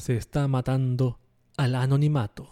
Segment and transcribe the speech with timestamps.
[0.00, 1.18] se está matando
[1.58, 2.48] al anonimato.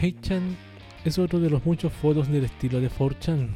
[0.00, 0.56] Heichan
[1.04, 3.50] es otro de los muchos foros del estilo de 4chan.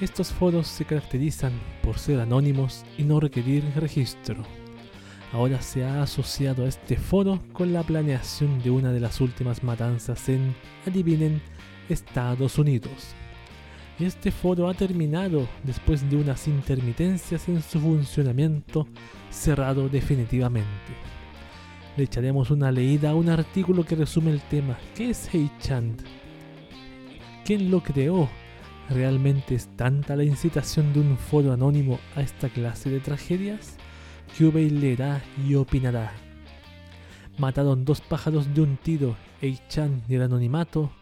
[0.00, 1.52] Estos foros se caracterizan
[1.82, 4.42] por ser anónimos y no requerir registro.
[5.32, 9.62] Ahora se ha asociado a este foro con la planeación de una de las últimas
[9.62, 10.54] matanzas en,
[10.86, 11.42] adivinen,
[11.90, 13.14] Estados Unidos.
[13.98, 18.86] Este foro ha terminado después de unas intermitencias en su funcionamiento,
[19.28, 20.68] cerrado definitivamente.
[21.96, 24.78] Le echaremos una leída a un artículo que resume el tema.
[24.94, 26.00] ¿Qué es Heichand?
[27.44, 28.28] ¿Quién lo creó?
[28.88, 33.78] ¿Realmente es tanta la incitación de un foro anónimo a esta clase de tragedias?
[34.38, 36.12] QB leerá y opinará.
[37.36, 40.92] Mataron dos pájaros de un tiro, Eichan y el anonimato,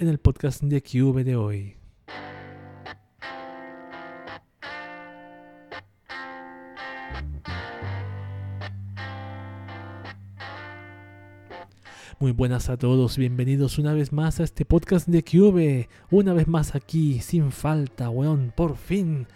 [0.00, 1.85] en el podcast de QV de hoy.
[12.18, 15.86] Muy buenas a todos, bienvenidos una vez más a este podcast de QV.
[16.10, 19.26] Una vez más aquí, sin falta, weón, por fin.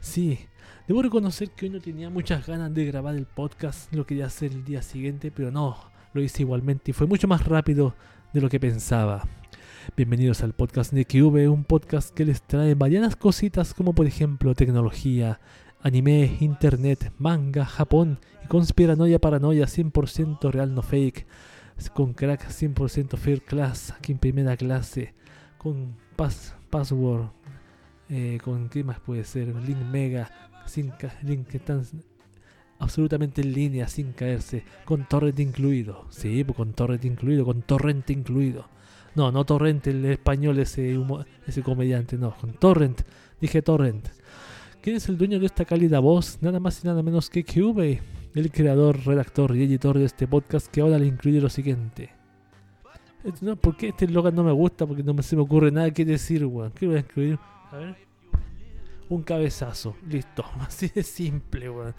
[0.00, 0.40] Sí,
[0.86, 4.52] debo reconocer que hoy no tenía muchas ganas de grabar el podcast, lo quería hacer
[4.52, 5.78] el día siguiente, pero no,
[6.12, 7.94] lo hice igualmente y fue mucho más rápido
[8.34, 9.26] de lo que pensaba.
[9.96, 14.54] Bienvenidos al podcast de QV, un podcast que les trae variadas cositas como por ejemplo
[14.54, 15.40] tecnología,
[15.80, 21.26] anime, internet, manga, Japón y conspiranoia paranoia 100% real no fake
[21.94, 25.14] con crack 100% fair class, aquí en primera clase,
[25.58, 25.96] con
[26.70, 27.30] password,
[28.08, 30.30] eh, con qué más puede ser, link mega,
[30.66, 31.82] sin link que están
[32.78, 38.08] absolutamente en línea, sin caerse, con torrent incluido, sí, pues con torrent incluido, con torrent
[38.10, 38.68] incluido.
[39.14, 40.98] No, no torrent el español ese,
[41.46, 43.02] ese comediante, no, con torrent,
[43.40, 44.08] dije torrent.
[44.82, 46.38] ¿Quién es el dueño de esta cálida voz?
[46.42, 48.00] Nada más y nada menos que QV
[48.38, 52.10] el creador, redactor y editor de este podcast que ahora le incluye lo siguiente.
[53.40, 54.86] No, ¿Por qué este eslogan no me gusta?
[54.86, 56.70] Porque no me, se me ocurre nada que decir, weón.
[56.72, 57.38] ¿Qué voy a escribir?
[57.72, 57.96] A ver.
[59.08, 59.96] Un cabezazo.
[60.08, 60.44] Listo.
[60.60, 61.94] Así de simple, weón.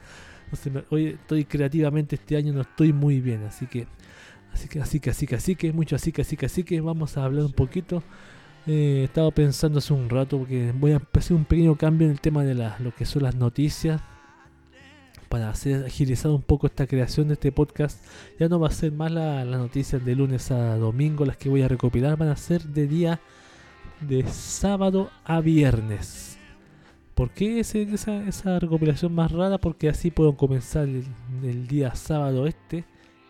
[0.90, 3.44] hoy estoy creativamente este año, no estoy muy bien.
[3.44, 3.88] Así que,
[4.54, 6.80] así que, así que, así que, así que, mucho así que, así que, así que,
[6.80, 8.04] vamos a hablar un poquito.
[8.66, 12.22] Eh, estaba pensando hace un rato porque voy a hacer un pequeño cambio en el
[12.22, 14.02] tema de lo que son las noticias
[15.28, 18.04] para hacer agilizado un poco esta creación de este podcast,
[18.40, 21.62] ya no va a ser más las noticias de lunes a domingo las que voy
[21.62, 23.22] a recopilar, van a ser de día
[24.02, 26.38] de sábado a viernes.
[27.16, 27.80] ¿Por qué esa,
[28.28, 29.58] esa recopilación más rara?
[29.58, 32.86] Porque así puedo comenzar el, día sábado este.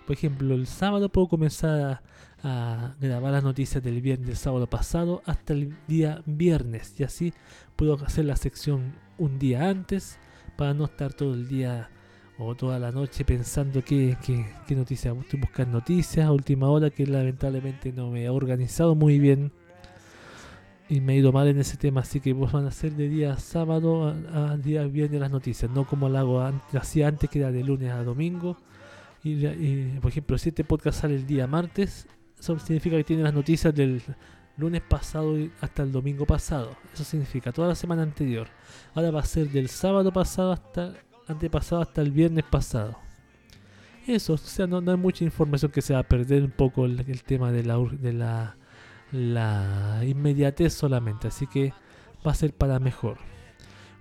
[0.05, 2.01] Por ejemplo, el sábado puedo comenzar a,
[2.43, 6.99] a, grabar las noticias del viernes del sábado pasado hasta el día viernes.
[6.99, 7.33] Y así
[7.77, 10.19] puedo hacer la sección un día antes
[10.57, 11.89] para no estar todo el día
[12.39, 15.15] o toda la noche pensando qué, qué, noticias.
[15.15, 19.51] Estoy buscando noticias a última hora que lamentablemente no me he organizado muy bien
[20.89, 22.01] y me he ido mal en ese tema.
[22.01, 25.85] Así que vos van a ser de día sábado a, día viernes las noticias, no
[25.85, 26.41] como lo hago
[26.73, 28.57] hacía antes que era de lunes a domingo.
[29.23, 32.07] Y, por ejemplo, si este podcast sale el día martes,
[32.39, 34.01] eso significa que tiene las noticias del
[34.57, 36.75] lunes pasado hasta el domingo pasado.
[36.93, 38.47] Eso significa toda la semana anterior.
[38.93, 40.93] Ahora va a ser del sábado pasado hasta
[41.27, 42.97] antepasado hasta el viernes pasado.
[44.07, 47.23] Eso, o sea, no, hay mucha información que se va a perder un poco el,
[47.23, 48.55] tema de la, de la,
[49.11, 51.27] la inmediatez solamente.
[51.27, 51.73] Así que
[52.25, 53.17] va a ser para mejor.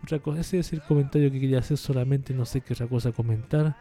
[0.03, 3.11] Otra cosa, ese es el comentario que quería hacer solamente, no sé qué otra cosa
[3.11, 3.77] comentar.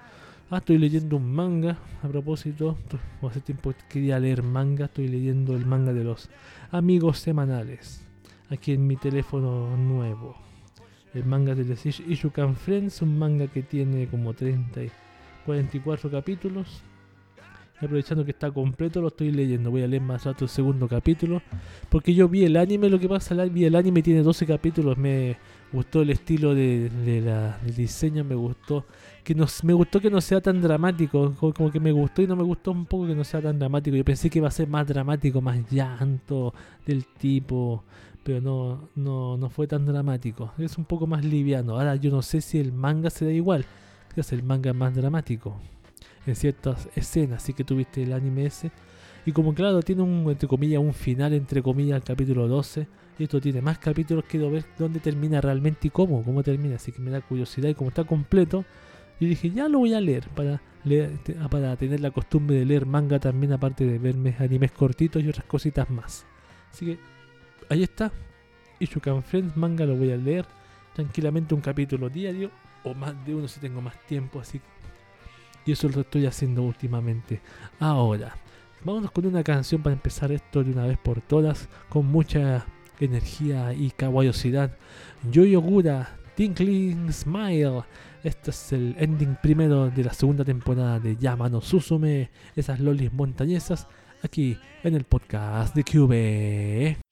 [0.51, 1.77] Ah, estoy leyendo un manga.
[2.03, 2.77] A propósito,
[3.23, 4.85] hace tiempo quería leer manga.
[4.85, 6.29] Estoy leyendo el manga de los
[6.69, 8.05] amigos semanales.
[8.51, 10.35] Aquí en mi teléfono nuevo.
[11.15, 14.91] El manga de The Ishukan Friends, un manga que tiene como 30 y
[15.47, 16.83] 44 capítulos.
[17.81, 19.71] aprovechando que está completo, lo estoy leyendo.
[19.71, 21.41] Voy a leer más rato el segundo capítulo.
[21.89, 24.95] Porque yo vi el anime, lo que pasa, vi el anime tiene 12 capítulos.
[24.95, 25.37] Me
[25.73, 26.91] gustó el estilo de,
[27.25, 28.85] la, del diseño, me gustó
[29.25, 32.35] que no, me gustó que no sea tan dramático, como que me gustó y no
[32.35, 33.97] me gustó un poco que no sea tan dramático.
[33.97, 36.53] Yo pensé que iba a ser más dramático, más llanto
[36.85, 37.83] del tipo,
[38.23, 40.53] pero no, no, no fue tan dramático.
[40.59, 41.73] Es un poco más liviano.
[41.73, 43.65] Ahora yo no sé si el manga se da igual,
[44.13, 45.59] que es el manga más dramático
[46.27, 48.71] en ciertas escenas, así que tuviste el anime ese.
[49.25, 52.87] Y como claro, tiene un, entre comillas, un final, entre comillas, el capítulo 12.
[53.17, 56.75] Y esto tiene más capítulos, quiero ver dónde termina realmente y cómo, cómo termina.
[56.75, 58.65] Así que me da curiosidad y como está completo,
[59.19, 62.65] y dije, ya lo voy a leer para, leer, ah, para tener la costumbre de
[62.65, 66.25] leer manga también, aparte de verme animes cortitos y otras cositas más.
[66.71, 66.99] Así que
[67.69, 68.11] ahí está.
[68.79, 70.45] Ishukan Friends, manga lo voy a leer.
[70.93, 72.51] tranquilamente un capítulo diario
[72.83, 74.61] o más de uno si tengo más tiempo, así
[75.65, 77.41] y eso lo estoy haciendo últimamente.
[77.79, 78.35] Ahora,
[78.83, 82.65] vámonos con una canción para empezar esto de una vez por todas, con mucha
[82.99, 84.77] energía y caballosidad.
[85.29, 87.83] Yo Gura, Tinkling Smile.
[88.23, 93.87] Este es el ending primero de la segunda temporada de Yamano Susume, esas lolis montañesas,
[94.21, 97.04] aquí en el podcast de Cube.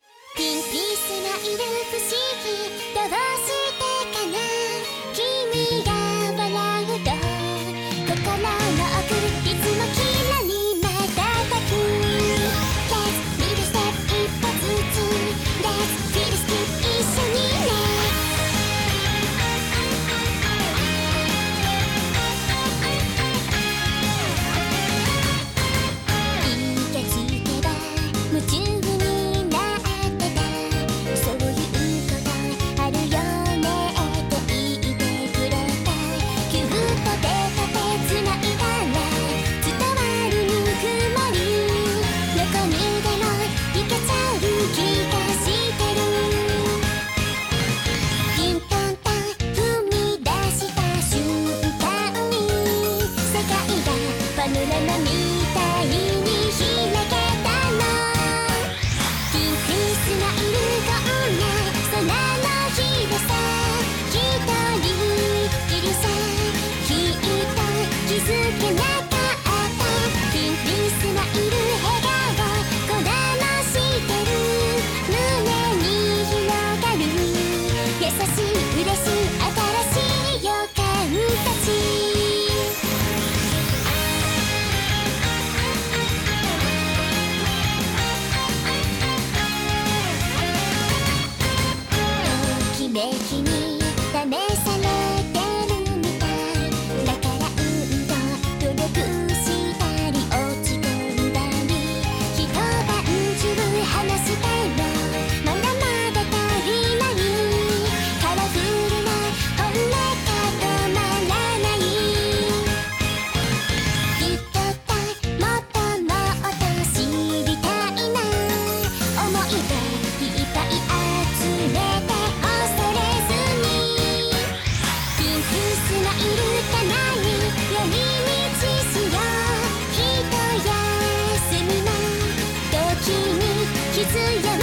[134.12, 134.63] 水山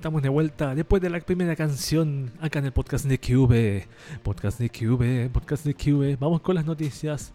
[0.00, 3.86] Estamos de vuelta después de la primera canción acá en el podcast de QV.
[4.22, 6.18] Podcast de QV, podcast de QV.
[6.18, 7.34] Vamos con las noticias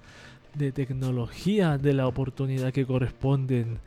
[0.55, 3.77] de tecnología de la oportunidad que corresponden.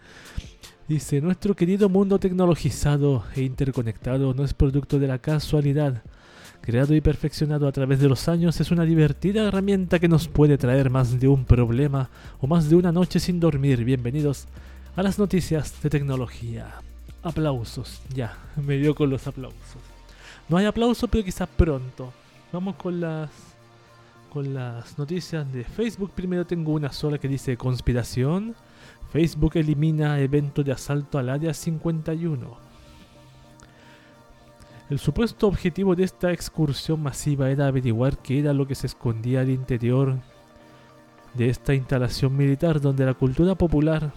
[0.86, 6.04] Dice, nuestro querido mundo tecnologizado e interconectado no es producto de la casualidad.
[6.60, 10.56] Creado y perfeccionado a través de los años, es una divertida herramienta que nos puede
[10.56, 13.84] traer más de un problema o más de una noche sin dormir.
[13.84, 14.46] Bienvenidos
[14.94, 16.76] a las noticias de tecnología
[17.22, 18.00] aplausos.
[18.14, 19.82] Ya, me dio con los aplausos.
[20.48, 22.12] No hay aplausos, pero quizás pronto.
[22.52, 23.30] Vamos con las
[24.30, 26.12] con las noticias de Facebook.
[26.14, 28.54] Primero tengo una sola que dice conspiración.
[29.10, 32.68] Facebook elimina evento de asalto al área 51.
[34.90, 39.40] El supuesto objetivo de esta excursión masiva era averiguar qué era lo que se escondía
[39.40, 40.18] al interior
[41.34, 44.12] de esta instalación militar donde la cultura popular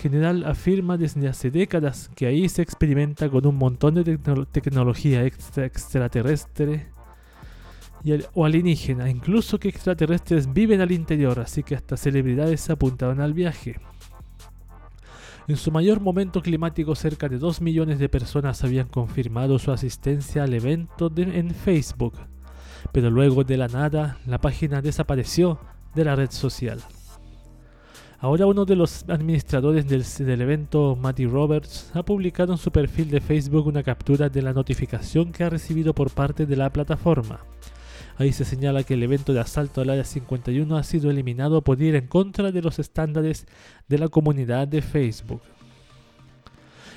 [0.00, 4.18] general afirma desde hace décadas que ahí se experimenta con un montón de
[4.50, 6.86] tecnología extraterrestre
[8.34, 13.34] o alienígena, incluso que extraterrestres viven al interior, así que hasta celebridades se apuntaron al
[13.34, 13.76] viaje.
[15.48, 20.44] En su mayor momento climático, cerca de 2 millones de personas habían confirmado su asistencia
[20.44, 22.14] al evento en Facebook,
[22.92, 25.58] pero luego de la nada la página desapareció
[25.94, 26.80] de la red social.
[28.22, 33.22] Ahora uno de los administradores del, evento, Matty Roberts, ha publicado en su perfil de
[33.22, 37.40] Facebook una captura de la notificación que ha recibido por parte de la plataforma.
[38.18, 41.80] Ahí se señala que el evento de asalto al área 51 ha sido eliminado por
[41.80, 43.46] ir en contra de los estándares
[43.88, 45.40] de la comunidad de Facebook.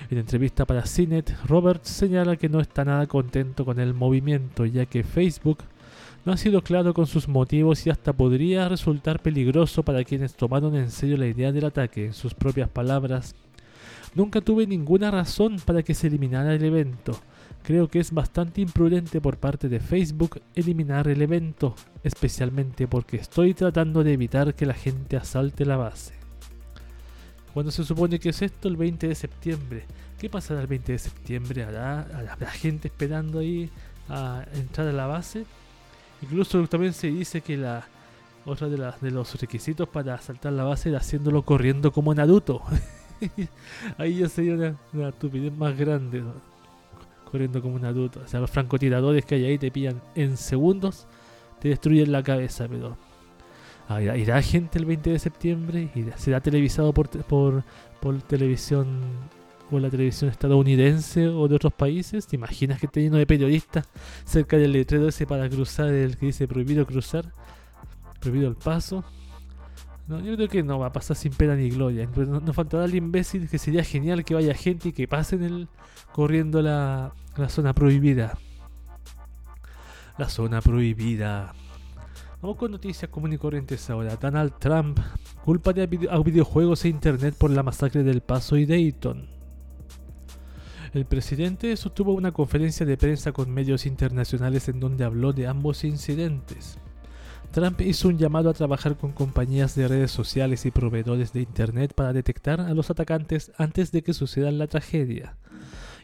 [0.09, 4.85] En entrevista para CNET, Roberts señala que no está nada contento con el movimiento, ya
[4.85, 5.59] que Facebook
[6.25, 10.75] no ha sido claro con sus motivos y hasta podría resultar peligroso para quienes tomaron
[10.75, 12.05] en serio la idea del ataque.
[12.05, 13.35] En sus propias palabras,
[14.15, 17.19] nunca tuve ninguna razón para que se eliminara el evento.
[17.63, 23.53] Creo que es bastante imprudente por parte de Facebook eliminar el evento, especialmente porque estoy
[23.53, 26.13] tratando de evitar que la gente asalte la base.
[27.53, 29.85] Cuando se supone que es esto el 20 de septiembre,
[30.19, 31.63] ¿qué pasará el 20 de septiembre?
[31.63, 33.69] ¿Hará, la gente esperando ahí
[34.09, 35.45] a entrar a la base?
[36.23, 37.85] Incluso también se dice que la
[38.45, 42.61] otra de, de los requisitos para asaltar la base era haciéndolo corriendo como Naruto.
[43.97, 46.23] ahí ya sería una, una estupidez más grande.
[47.29, 48.21] corriendo como un adulto.
[48.23, 51.07] O sea, los francotiradores que hay ahí te pillan en segundos,
[51.59, 52.97] te destruyen la cabeza, pero
[54.15, 57.63] irá gente el 20 de septiembre y será televisado por, por,
[57.99, 59.01] por televisión
[59.73, 62.27] o la televisión estadounidense o de otros países.
[62.27, 63.87] ¿Te imaginas que esté lleno de periodistas
[64.25, 67.25] cerca del letrero ese para cruzar el que dice prohibido cruzar,
[68.19, 69.03] prohibido el paso?
[70.07, 72.09] No, yo creo que no va a pasar sin pena ni gloria.
[72.15, 75.67] Nos faltará el imbécil que sería genial que vaya gente y que pasen el
[76.11, 77.13] corriendo la,
[77.47, 78.37] zona prohibida.
[80.17, 81.53] La zona prohibida.
[82.41, 84.17] Vamos con noticias comunes y corrientes ahora.
[84.17, 84.99] Donald Trump
[85.45, 89.42] culpa a videojuegos e internet por la masacre del Paso y Dayton.
[90.93, 95.83] El presidente sostuvo una conferencia de prensa con medios internacionales en donde habló de ambos
[95.83, 96.77] incidentes.
[97.51, 101.93] Trump hizo un llamado a trabajar con compañías de redes sociales y proveedores de Internet
[101.95, 105.37] para detectar a los atacantes antes de que suceda la tragedia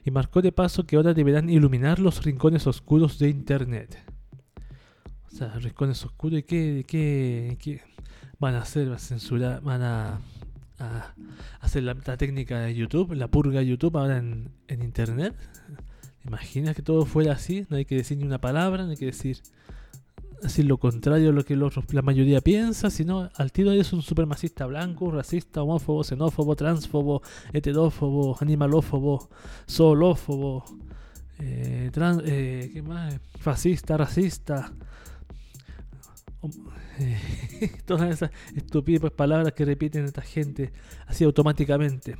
[0.03, 3.97] y marcó de paso que ahora deberán iluminar los rincones oscuros de Internet.
[5.31, 7.81] O sea, rincones oscuros y qué, qué,
[8.39, 10.19] van a hacer, van a van a,
[11.59, 15.35] hacer la, técnica de YouTube, la purga de YouTube ahora en, en Internet.
[16.25, 19.07] Imagina que todo fuera así, no hay que decir ni una palabra, no hay que
[19.07, 19.41] decir
[20.41, 24.65] decir lo contrario a lo que la mayoría piensa, sino al tiro es un supremacista
[24.65, 27.21] blanco, racista, homófobo, xenófobo, transfobo,
[27.53, 29.29] heterófobo, animalófobo,
[29.69, 30.63] zoolófobo,
[31.39, 31.91] eh,
[32.25, 33.19] eh, ¿qué más?
[33.39, 34.71] fascista, racista.
[37.85, 40.71] todas esas estúpidas palabras que repiten esta gente
[41.07, 42.15] así automáticamente.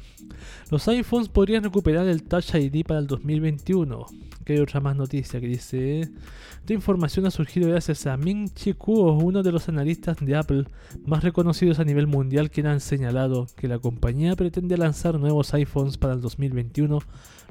[0.70, 4.06] Los iPhones podrían recuperar el Touch ID para el 2021.
[4.46, 8.74] Que hay otra más noticia que dice: Esta información ha surgido gracias a Ming Chi
[8.74, 10.66] Kuo, uno de los analistas de Apple
[11.06, 15.98] más reconocidos a nivel mundial, quien han señalado que la compañía pretende lanzar nuevos iPhones
[15.98, 17.00] para el 2021,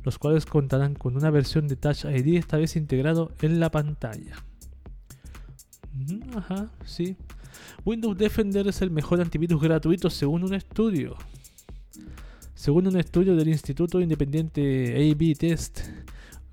[0.03, 4.48] los cuales contarán con una versión de Touch ID esta vez integrado en la pantalla.
[6.37, 7.17] Ajá, sí.
[7.85, 11.17] Windows Defender es el mejor antivirus gratuito según un estudio.
[12.55, 15.81] Según un estudio del Instituto Independiente AB Test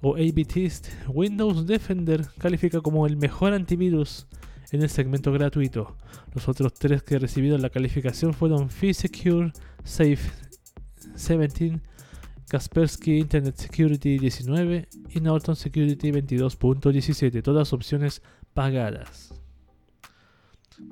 [0.01, 4.27] o AB Test, Windows Defender califica como el mejor antivirus
[4.71, 5.95] en el segmento gratuito.
[6.33, 9.51] Los otros tres que recibieron la calificación fueron F-Secure
[9.83, 10.19] Safe
[11.15, 11.79] 17,
[12.47, 18.21] Kaspersky Internet Security 19 y Norton Security 22.17, todas opciones
[18.53, 19.34] pagadas.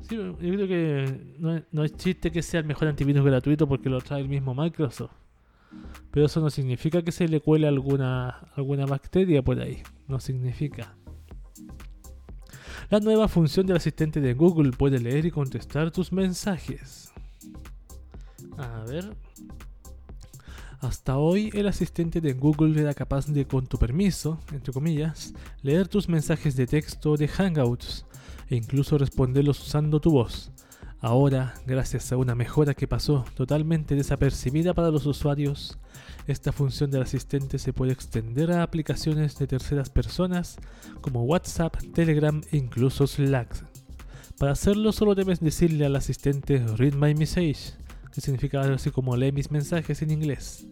[0.02, 1.36] Sí, yo creo que
[1.72, 5.12] no es, chiste que sea el mejor antivirus gratuito porque lo trae el mismo Microsoft.
[6.12, 9.82] Pero eso no significa que se le cuele alguna, alguna bacteria por ahí.
[10.08, 10.96] No significa.
[12.90, 17.12] La nueva función del asistente de Google puede leer y contestar tus mensajes.
[18.58, 19.16] A ver.
[20.82, 25.88] Hasta hoy el asistente de Google era capaz de, con tu permiso, entre comillas, leer
[25.88, 28.06] tus mensajes de texto de Hangouts
[28.54, 30.52] e incluso responderlos usando tu voz.
[31.00, 35.80] Ahora, gracias a una mejora que pasó totalmente desapercibida para los usuarios,
[36.28, 40.58] esta función del asistente se puede extender a aplicaciones de terceras personas
[41.02, 43.66] como WhatsApp, Telegram e incluso Slack.
[44.38, 47.74] Para hacerlo solo debes decirle al asistente Read My Message,
[48.14, 50.68] que significa algo así como lee mis mensajes en inglés,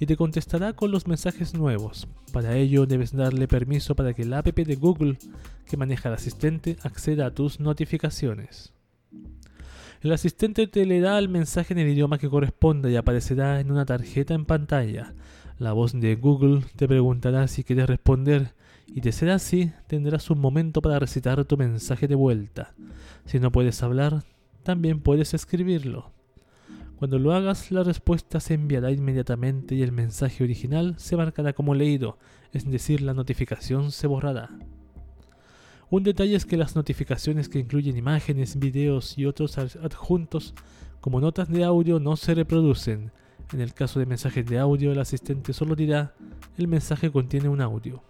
[0.00, 2.08] y te contestará con los mensajes nuevos.
[2.32, 5.18] Para ello debes darle permiso para que la app de Google
[5.66, 8.72] que maneja el asistente acceda a tus notificaciones.
[10.00, 13.70] El asistente te le da el mensaje en el idioma que corresponda y aparecerá en
[13.70, 15.12] una tarjeta en pantalla.
[15.58, 18.54] La voz de Google te preguntará si quieres responder
[18.86, 22.72] y de ser así tendrás un momento para recitar tu mensaje de vuelta.
[23.26, 24.24] Si no puedes hablar,
[24.62, 26.10] también puedes escribirlo.
[27.00, 31.74] Cuando lo hagas, la respuesta se enviará inmediatamente y el mensaje original se marcará como
[31.74, 32.18] leído,
[32.52, 34.50] es decir, la notificación se borrará.
[35.88, 40.52] Un detalle es que las notificaciones que incluyen imágenes, videos y otros adjuntos
[41.00, 43.12] como notas de audio no se reproducen.
[43.54, 46.14] En el caso de mensajes de audio, el asistente solo dirá
[46.58, 48.04] el mensaje contiene un audio.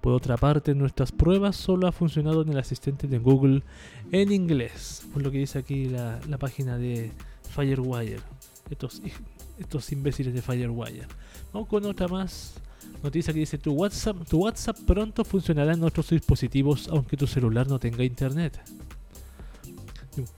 [0.00, 3.62] Por otra parte, nuestras pruebas solo ha funcionado en el asistente de Google
[4.10, 7.12] en inglés, por lo que dice aquí la, página de
[7.54, 8.20] Firewire.
[8.70, 9.02] Estos,
[9.58, 11.06] estos imbéciles de Firewire.
[11.52, 12.54] Vamos con otra más
[13.02, 17.66] Noticia que dice tu WhatsApp, tu WhatsApp pronto funcionará en otros dispositivos aunque tu celular
[17.66, 18.60] no tenga internet.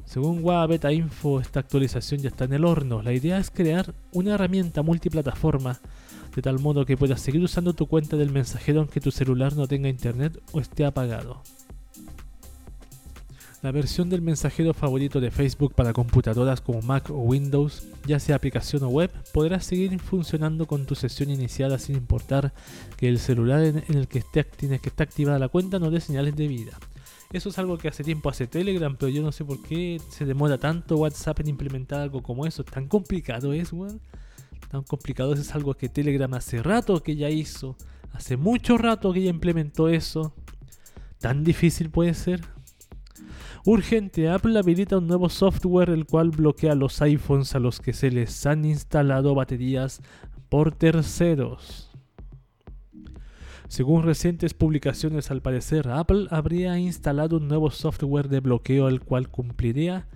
[0.07, 3.03] Según Web Beta Info, esta actualización ya está en el horno.
[3.03, 5.81] La idea es crear una herramienta multiplataforma
[6.35, 9.69] de tal modo que puedas seguir usando tu cuenta del mensajero aunque tu celular no
[9.69, 11.43] tenga internet o esté apagado.
[13.65, 18.37] La versión del mensajero favorito de Facebook para computadoras como Mac o Windows, ya sea
[18.37, 22.53] aplicación o web, podrá seguir funcionando con tu sesión iniciada sin importar
[22.99, 26.37] que el celular en el que esté, que está activada la cuenta no dé señales
[26.37, 26.79] de vida.
[27.33, 30.27] Eso es algo que hace tiempo hace Telegram, pero yo no sé por qué se
[30.27, 32.65] demora tanto WhatsApp en implementar algo como eso.
[32.65, 33.99] Tan complicado es, weón.
[34.71, 37.79] Tan complicado es, es algo que Telegram hace rato que ya hizo.
[38.13, 40.35] Hace mucho rato que ya implementó eso.
[41.19, 42.54] Tan difícil puede ser.
[43.65, 48.11] Urgente, Apple habilita un nuevo software el cual bloquea los iPhones a los que se
[48.11, 50.03] les han instalado baterías
[50.49, 51.91] por terceros.
[53.69, 59.29] Según recientes publicaciones, al parecer Apple habría instalado un nuevo software de bloqueo el cual
[59.29, 60.07] cumpliría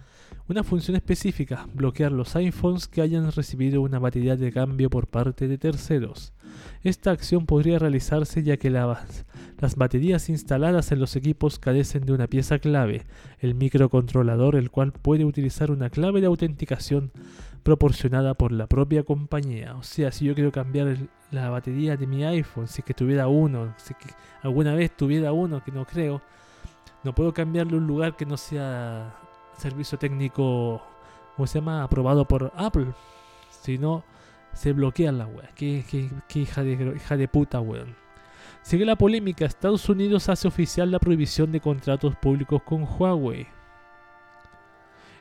[0.48, 5.48] una función específica, bloquear los iPhones que hayan recibido una batería de cambio por parte
[5.48, 6.32] de terceros.
[6.82, 9.24] Esta acción podría realizarse ya que las,
[9.58, 13.06] las baterías instaladas en los equipos carecen de una pieza clave,
[13.40, 17.12] el microcontrolador, el cual puede utilizar una clave de autenticación
[17.62, 19.76] proporcionada por la propia compañía.
[19.76, 20.96] O sea, si yo quiero cambiar
[21.30, 23.94] la batería de mi iPhone, si que tuviera uno, si
[24.42, 26.22] alguna vez tuviera uno, que no creo,
[27.04, 29.14] no puedo cambiarle un lugar que no sea
[29.56, 30.80] servicio técnico,
[31.36, 31.58] ¿cómo se?
[31.58, 32.86] Aprobado por Apple.
[33.50, 34.04] Si no,
[34.52, 35.48] se bloquean la web.
[35.54, 35.84] Qué,
[36.34, 37.94] hija, de, puta, weón.
[38.62, 39.44] Sigue la polémica.
[39.44, 43.46] Estados Unidos hace oficial la prohibición de contratos públicos con Huawei.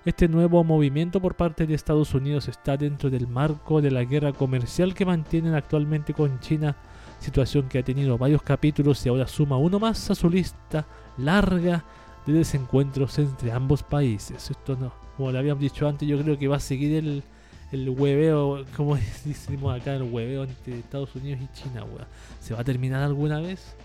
[0.06, 4.32] Este nuevo movimiento por parte de Estados Unidos está dentro del marco de la guerra
[4.32, 6.78] comercial que mantienen actualmente con China,
[7.20, 10.86] situación que ha tenido varios capítulos y ahora suma uno más a su lista
[11.18, 11.84] larga
[12.26, 14.50] de desencuentros entre ambos países.
[14.50, 17.24] Esto no, como le habíamos dicho antes, yo creo que va a seguir el,
[17.72, 22.08] el hueveo, como decimos acá, el hueveo entre Estados Unidos y China, weón.
[22.40, 23.76] ¿Se va a terminar alguna vez?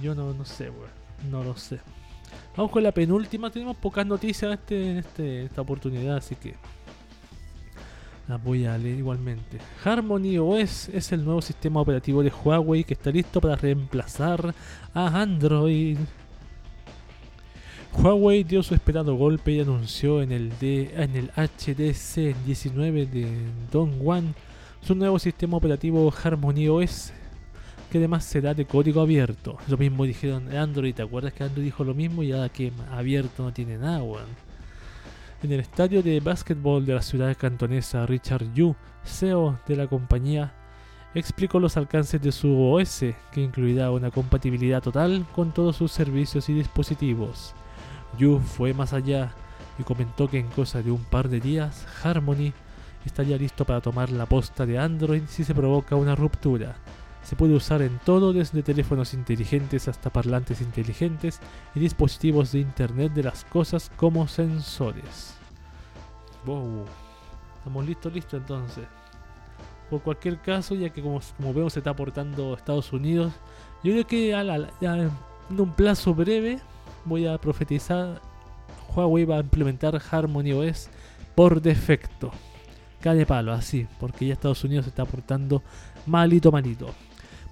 [0.00, 0.90] Yo no, no sé, weón.
[1.30, 1.80] No lo sé.
[2.56, 3.50] Vamos con la penúltima.
[3.50, 6.54] Tenemos pocas noticias este, en este, esta oportunidad, así que
[8.28, 9.58] las voy a leer igualmente.
[9.84, 14.54] Harmony OS es el nuevo sistema operativo de Huawei que está listo para reemplazar
[14.94, 15.98] a Android
[17.94, 23.28] Huawei dio su esperado golpe y anunció en el, HDC 19 de
[23.70, 24.34] Dongguan
[24.80, 27.12] su nuevo sistema operativo Harmony OS,
[27.90, 29.58] que además será de código abierto.
[29.68, 32.22] Lo mismo dijeron Android, ¿te acuerdas que Android dijo lo mismo?
[32.22, 34.02] Y ahora que abierto no tiene nada,
[35.42, 38.74] En el estadio de básquetbol de la ciudad cantonesa, Richard Yu,
[39.04, 40.54] CEO de la compañía,
[41.14, 46.48] explicó los alcances de su OS, que incluirá una compatibilidad total con todos sus servicios
[46.48, 47.54] y dispositivos.
[48.18, 49.32] Yu fue más allá
[49.78, 52.52] y comentó que en cosa de un par de días Harmony
[53.04, 56.76] estaría listo para tomar la posta de Android si se provoca una ruptura.
[57.22, 61.40] Se puede usar en todo desde teléfonos inteligentes hasta parlantes inteligentes
[61.74, 65.34] y dispositivos de Internet de las cosas como sensores.
[66.44, 66.84] Wow.
[67.58, 68.84] Estamos listos, listos entonces.
[69.88, 73.32] Por cualquier caso, ya que como, vemos se está aportando Estados Unidos,
[73.84, 75.10] yo creo que en
[75.60, 76.60] un plazo breve
[77.04, 78.20] voy a profetizar
[78.94, 80.88] Huawei va a implementar Harmony OS
[81.34, 82.30] por defecto.
[83.00, 85.62] Cae palo, así, porque ya Estados Unidos se está portando
[86.06, 86.90] malito, malito.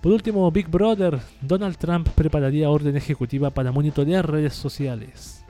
[0.00, 5.44] Por último, Big Brother, Donald Trump prepararía orden ejecutiva para monitorear redes sociales.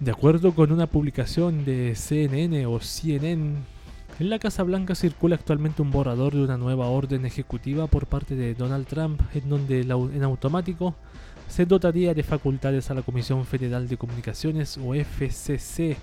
[0.00, 3.54] De acuerdo con una publicación de CNN o CNN,
[4.18, 8.34] en la Casa Blanca circula actualmente un borrador de una nueva orden ejecutiva por parte
[8.34, 10.96] de Donald Trump, en donde en automático
[11.52, 15.98] se dotaría de facultades a la Comisión Federal de Comunicaciones o FCC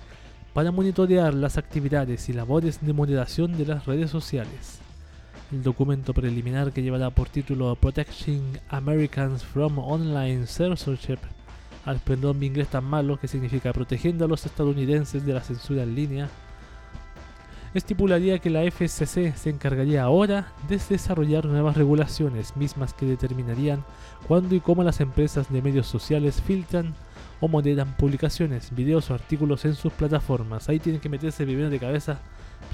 [0.54, 4.78] para monitorear las actividades y labores de moderación de las redes sociales.
[5.50, 11.18] El documento preliminar que llevará por título Protecting Americans from Online Censorship,
[11.84, 15.96] al perdón inglés tan malo que significa protegiendo a los estadounidenses de la censura en
[15.96, 16.28] línea,
[17.74, 23.84] estipularía que la FCC se encargaría ahora de desarrollar nuevas regulaciones mismas que determinarían
[24.26, 26.94] cuándo y cómo las empresas de medios sociales filtran
[27.40, 30.68] o moderan publicaciones, videos o artículos en sus plataformas.
[30.68, 32.18] Ahí tienen que meterse primero de cabeza,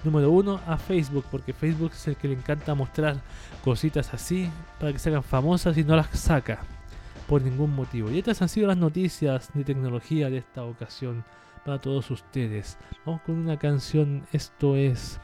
[0.03, 3.21] número uno, a Facebook, porque Facebook es el que le encanta mostrar
[3.63, 6.61] cositas así para que se hagan famosas y no las saca
[7.29, 8.11] por ningún motivo.
[8.11, 11.25] Y estas han sido las noticias de tecnología de esta ocasión
[11.67, 12.79] para todos ustedes.
[13.05, 15.19] Vamos con una canción, esto es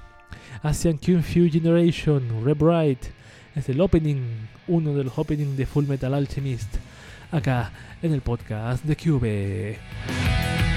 [0.63, 2.99] Asian Q Few Generation, Rebright.
[3.55, 6.75] Es el opening, uno de los openings de Full Metal Alchemist,
[7.31, 7.71] acá
[8.03, 10.72] en el podcast de Cube.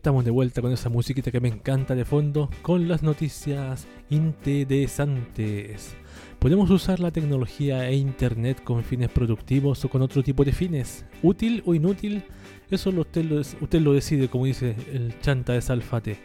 [0.00, 5.94] Estamos de vuelta con esa musiquita que me encanta de fondo, con las noticias interesantes.
[6.38, 11.04] Podemos usar la tecnología e internet con fines productivos o con otro tipo de fines.
[11.22, 12.24] ¿Útil o inútil?
[12.70, 16.16] Eso usted lo, usted lo decide, como dice el chanta de Salfate.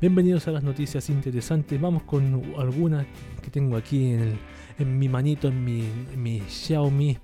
[0.00, 1.80] Bienvenidos a las noticias interesantes.
[1.80, 3.06] Vamos con algunas
[3.40, 4.16] que tengo aquí
[4.78, 5.82] en, mi manito, en mi,
[6.12, 7.18] en mi Xiaomi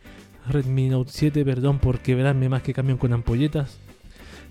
[0.49, 1.45] Redmi Note 7.
[1.45, 3.81] Perdón por quebrarme más que camión con ampolletas.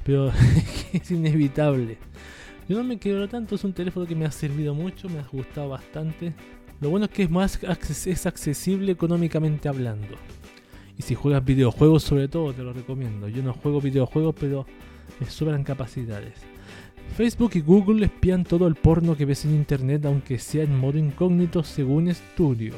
[0.08, 0.32] Pero
[0.94, 1.98] es inevitable.
[2.70, 5.28] Yo no me quebro tanto, es un teléfono que me ha servido mucho, me ha
[5.30, 6.34] gustado bastante.
[6.80, 7.60] Lo bueno es que es más
[8.08, 10.16] es accesible económicamente hablando.
[10.98, 13.28] Y si juegas videojuegos sobre todo te lo recomiendo.
[13.28, 14.66] Yo no juego videojuegos pero
[15.20, 16.36] me sobran capacidades.
[17.18, 20.98] Facebook y Google espían todo el porno que ves en internet aunque sea en modo
[20.98, 22.76] incógnito según estudio.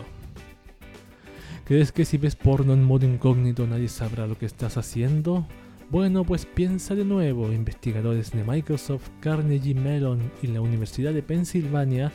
[1.65, 5.45] ¿Crees que si ves porno en modo incógnito nadie sabrá lo que estás haciendo?
[5.91, 7.51] Bueno, pues piensa de nuevo.
[7.51, 12.11] Investigadores de Microsoft, Carnegie Mellon y la Universidad de Pensilvania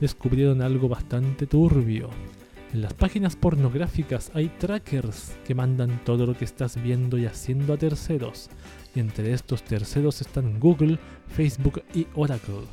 [0.00, 2.10] descubrieron algo bastante turbio.
[2.74, 7.72] En las páginas pornográficas hay trackers que mandan todo lo que estás viendo y haciendo
[7.72, 8.50] a terceros,
[8.94, 10.98] y entre estos terceros están Google,
[11.28, 12.66] Facebook y Oracle.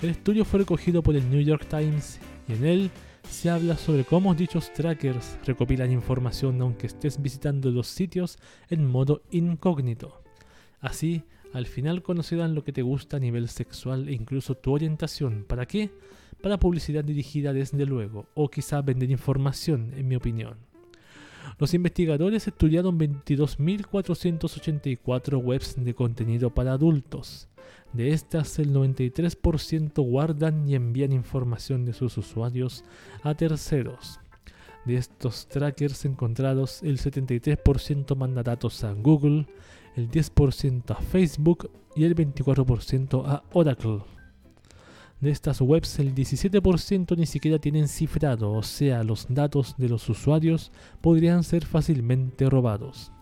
[0.00, 2.90] El estudio fue recogido por el New York Times y en él
[3.28, 9.22] se habla sobre cómo dichos trackers recopilan información aunque estés visitando los sitios en modo
[9.30, 10.22] incógnito.
[10.80, 15.44] Así, al final conocerán lo que te gusta a nivel sexual e incluso tu orientación.
[15.46, 15.90] ¿Para qué?
[16.42, 20.71] Para publicidad dirigida desde luego, o quizá vender información, en mi opinión.
[21.58, 27.48] Los investigadores estudiaron 22.484 webs de contenido para adultos.
[27.92, 32.84] De estas, el 93% guardan y envían información de sus usuarios
[33.22, 34.18] a terceros.
[34.84, 39.46] De estos trackers encontrados, el 73% manda datos a Google,
[39.94, 44.00] el 10% a Facebook y el 24% a Oracle.
[45.22, 50.08] De estas webs el 17% ni siquiera tienen cifrado, o sea, los datos de los
[50.08, 53.12] usuarios podrían ser fácilmente robados.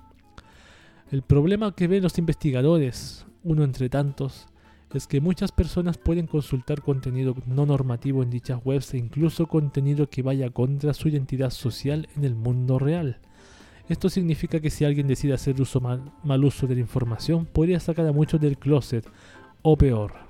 [1.10, 4.46] El problema que ven los investigadores, uno entre tantos,
[4.94, 10.08] es que muchas personas pueden consultar contenido no normativo en dichas webs e incluso contenido
[10.08, 13.18] que vaya contra su identidad social en el mundo real.
[13.90, 18.06] Esto significa que si alguien decide hacer uso mal, uso de la información, podría sacar
[18.06, 19.06] a muchos del closet,
[19.60, 20.29] o peor.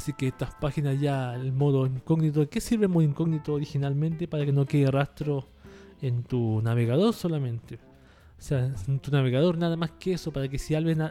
[0.00, 4.26] Así que estas páginas ya, el modo incógnito, ¿qué sirve el modo incógnito originalmente?
[4.26, 5.46] Para que no quede rastro
[6.00, 7.74] en tu navegador solamente.
[7.74, 11.02] O sea, en tu navegador nada más que eso, para que si alguien,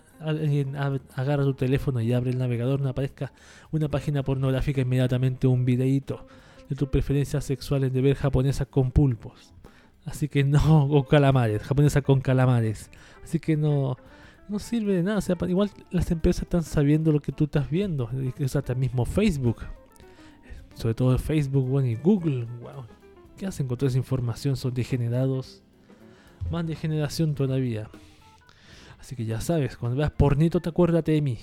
[1.13, 3.31] agarra tu teléfono y abre el navegador no aparezca
[3.69, 6.25] una página pornográfica inmediatamente un videíto
[6.67, 9.53] de tus preferencias sexuales de ver japonesas con pulpos.
[10.03, 12.89] Así que no, con calamares, japonesa con calamares.
[13.23, 13.97] Así que no,
[14.49, 15.21] no sirve de nada.
[15.47, 18.05] Igual las empresas están sabiendo lo que tú estás viendo.
[18.05, 19.57] O sea, hasta mismo Facebook.
[20.73, 22.45] Sobre todo Facebook bueno, y Google.
[22.61, 22.85] Wow.
[23.37, 24.55] ¿Qué hacen con toda esa información?
[24.57, 25.61] Son degenerados.
[26.51, 27.89] Más degeneración todavía.
[28.99, 31.37] Así que ya sabes, cuando veas pornito te acuérdate de mí.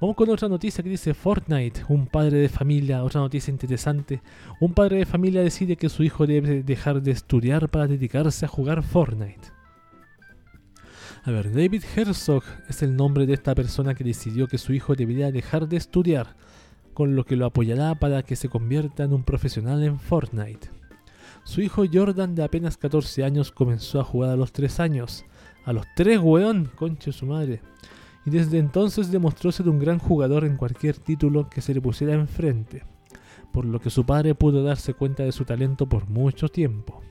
[0.00, 4.20] Vamos con otra noticia que dice Fortnite, un padre de familia, otra noticia interesante.
[4.58, 8.48] Un padre de familia decide que su hijo debe dejar de estudiar para dedicarse a
[8.48, 9.61] jugar Fortnite.
[11.24, 14.94] A ver, David Herzog es el nombre de esta persona que decidió que su hijo
[14.94, 16.36] debería dejar de estudiar,
[16.94, 20.70] con lo que lo apoyará para que se convierta en un profesional en Fortnite.
[21.44, 25.24] Su hijo Jordan, de apenas 14 años, comenzó a jugar a los 3 años.
[25.64, 27.60] A los 3, weón, conche su madre
[28.24, 32.14] y desde entonces demostró ser un gran jugador en cualquier título que se le pusiera
[32.14, 32.84] enfrente,
[33.52, 37.02] por lo que su padre pudo darse cuenta de su talento por mucho tiempo.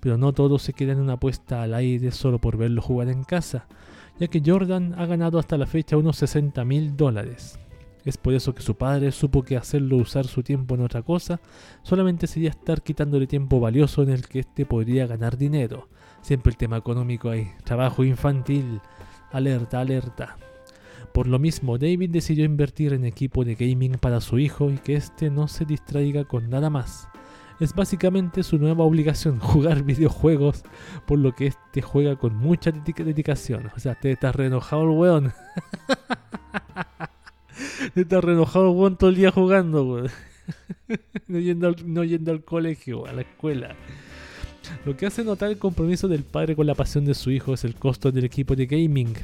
[0.00, 3.24] Pero no todo se queda en una apuesta al aire solo por verlo jugar en
[3.24, 3.66] casa,
[4.18, 7.58] ya que Jordan ha ganado hasta la fecha unos 60 mil dólares.
[8.04, 11.38] Es por eso que su padre supo que hacerlo usar su tiempo en otra cosa
[11.82, 15.88] solamente sería estar quitándole tiempo valioso en el que éste podría ganar dinero.
[16.22, 18.80] Siempre el tema económico ahí, trabajo infantil,
[19.32, 20.36] Alerta, alerta.
[21.12, 24.96] Por lo mismo, David decidió invertir en equipo de gaming para su hijo y que
[24.96, 27.09] éste no se distraiga con nada más.
[27.60, 30.64] Es básicamente su nueva obligación, jugar videojuegos,
[31.06, 33.70] por lo que este juega con mucha dedicación.
[33.76, 35.32] O sea, te estás reenojado el weón.
[37.94, 40.10] te estás reenojado el weón todo el día jugando, weón.
[41.28, 43.76] no, yendo no yendo al colegio, a la escuela.
[44.84, 47.64] Lo que hace notar el compromiso del padre con la pasión de su hijo es
[47.64, 49.14] el costo del equipo de gaming,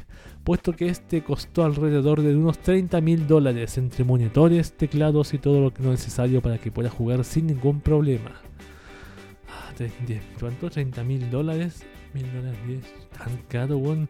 [0.43, 5.71] puesto que este costó alrededor de unos 30 mil dólares entre monitores, teclados y todo
[5.79, 8.41] lo necesario para que pueda jugar sin ningún problema.
[9.49, 9.71] Ah,
[10.39, 10.69] ¿Cuánto?
[10.69, 11.83] ¿30 mil dólares?
[12.13, 12.83] ¿Mil dólares?
[13.17, 14.07] ¿Tan caro, Un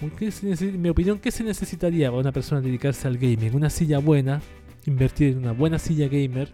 [0.00, 3.54] en mi opinión, ¿qué se necesitaría para una persona dedicarse al gaming?
[3.54, 4.40] Una silla buena,
[4.86, 6.52] invertir en una buena silla gamer,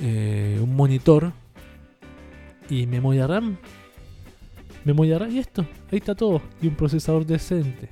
[0.00, 1.32] eh, un monitor
[2.70, 3.56] y memoria RAM.
[4.84, 6.40] Memoria RAM y esto, ahí está todo.
[6.62, 7.88] Y un procesador decente.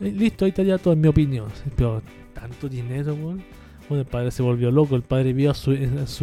[0.00, 1.48] Eh, listo, ahí estaría todo en mi opinión.
[1.76, 2.02] Pero
[2.34, 3.40] tanto dinero, Bueno,
[3.90, 4.96] el padre se volvió loco.
[4.96, 5.72] El padre vio a su,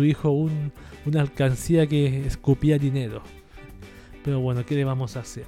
[0.04, 0.32] hijo
[1.06, 3.22] una alcancía que escupía dinero.
[4.24, 5.46] Pero bueno, ¿qué le vamos a hacer?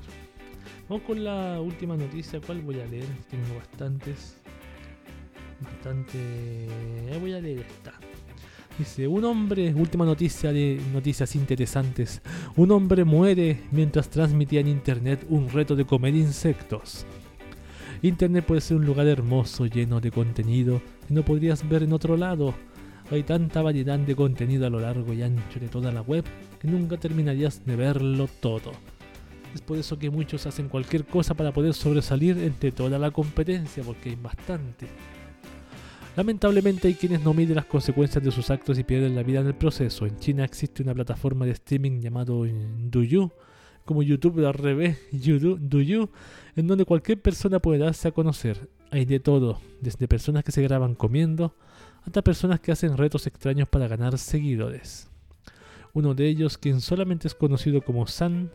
[0.89, 2.41] Vamos con la última noticia.
[2.45, 3.05] ¿Cuál voy a leer?
[3.29, 4.37] Tengo bastantes.
[5.61, 6.17] Bastante.
[6.17, 7.93] Eh, voy a leer esta.
[8.77, 12.21] Dice, un hombre, última noticia de noticias interesantes.
[12.57, 17.05] Un hombre muere mientras transmitía en internet un reto de comer insectos.
[18.01, 22.17] Internet puede ser un lugar hermoso, lleno de contenido que no podrías ver en otro
[22.17, 22.53] lado.
[23.11, 26.25] Hay tanta variedad de contenido a lo largo y ancho de toda la web
[26.59, 28.73] que nunca terminarías de verlo todo.
[29.53, 33.83] Es por eso que muchos hacen cualquier cosa para poder sobresalir entre toda la competencia,
[33.83, 34.87] porque hay bastante.
[36.15, 39.47] Lamentablemente hay quienes no miden las consecuencias de sus actos y pierden la vida en
[39.47, 40.05] el proceso.
[40.05, 43.31] En China existe una plataforma de streaming llamado Douyu,
[43.83, 46.09] como YouTube al revés, Douyu,
[46.55, 48.69] en donde cualquier persona puede darse a conocer.
[48.91, 51.53] Hay de todo, desde personas que se graban comiendo
[52.05, 55.09] hasta personas que hacen retos extraños para ganar seguidores.
[55.93, 58.51] Uno de ellos, quien solamente es conocido como San,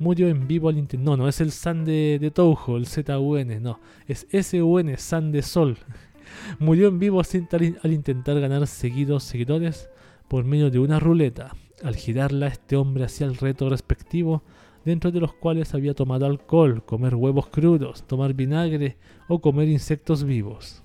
[0.00, 1.04] murió en vivo al intentar.
[1.04, 3.78] No, no es el San de, de Toujo, el ZUN, no.
[4.08, 5.76] Es SUN, San de Sol.
[6.58, 9.88] murió en vivo al intentar ganar seguidos seguidores
[10.28, 11.54] por medio de una ruleta.
[11.82, 14.42] Al girarla, este hombre hacía el reto respectivo,
[14.84, 18.96] dentro de los cuales había tomado alcohol, comer huevos crudos, tomar vinagre
[19.28, 20.82] o comer insectos vivos.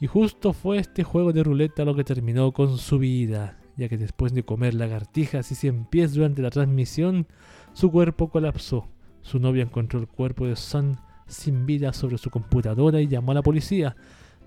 [0.00, 3.96] Y justo fue este juego de ruleta lo que terminó con su vida, ya que
[3.96, 7.26] después de comer lagartijas y cien pies durante la transmisión,
[7.72, 8.88] su cuerpo colapsó.
[9.22, 13.36] Su novia encontró el cuerpo de Sun sin vida sobre su computadora y llamó a
[13.36, 13.96] la policía.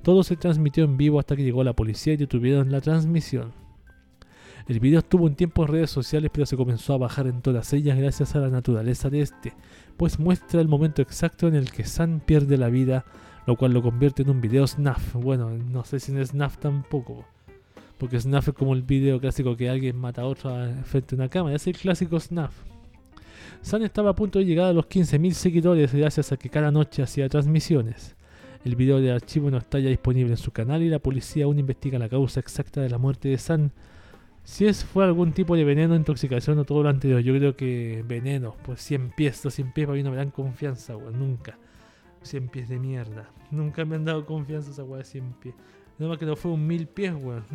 [0.07, 3.51] Todo se transmitió en vivo hasta que llegó la policía y detuvieron la transmisión.
[4.65, 7.73] El video estuvo un tiempo en redes sociales pero se comenzó a bajar en todas
[7.73, 9.51] ellas gracias a la naturaleza de este,
[9.97, 13.03] pues muestra el momento exacto en el que Sun pierde la vida,
[13.45, 15.15] lo cual lo convierte en un video snaf.
[15.15, 17.25] Bueno, no sé si es snaf tampoco,
[17.97, 21.27] porque snaf es como el video clásico que alguien mata a otro frente a una
[21.27, 22.53] cámara, es el clásico snaf.
[23.61, 27.03] San estaba a punto de llegar a los 15.000 seguidores gracias a que cada noche
[27.03, 28.16] hacía transmisiones.
[28.67, 31.57] El video de archivo no está ya disponible en su canal y la policía aún
[31.57, 33.71] investiga la causa exacta de la muerte de San.
[34.43, 38.03] Si es fue algún tipo de veneno, intoxicación o todo lo anterior, yo creo que
[38.05, 41.57] veneno, pues 100 pies, 100 pies para mí no me dan confianza, weón, nunca.
[42.23, 43.29] 100 pies de mierda.
[43.51, 45.55] Nunca me han dado confianza esa weá de 100 pies.
[45.97, 47.45] Nada más que no fue un mil pies, weón.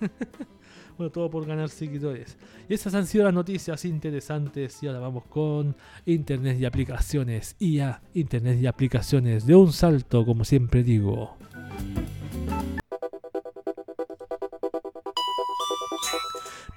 [1.10, 2.36] Todo por ganar seguidores.
[2.68, 4.82] Y esas han sido las noticias interesantes.
[4.82, 5.74] Y ahora vamos con
[6.06, 7.56] Internet y aplicaciones.
[7.58, 9.46] IA, Internet y aplicaciones.
[9.46, 11.36] De un salto, como siempre digo.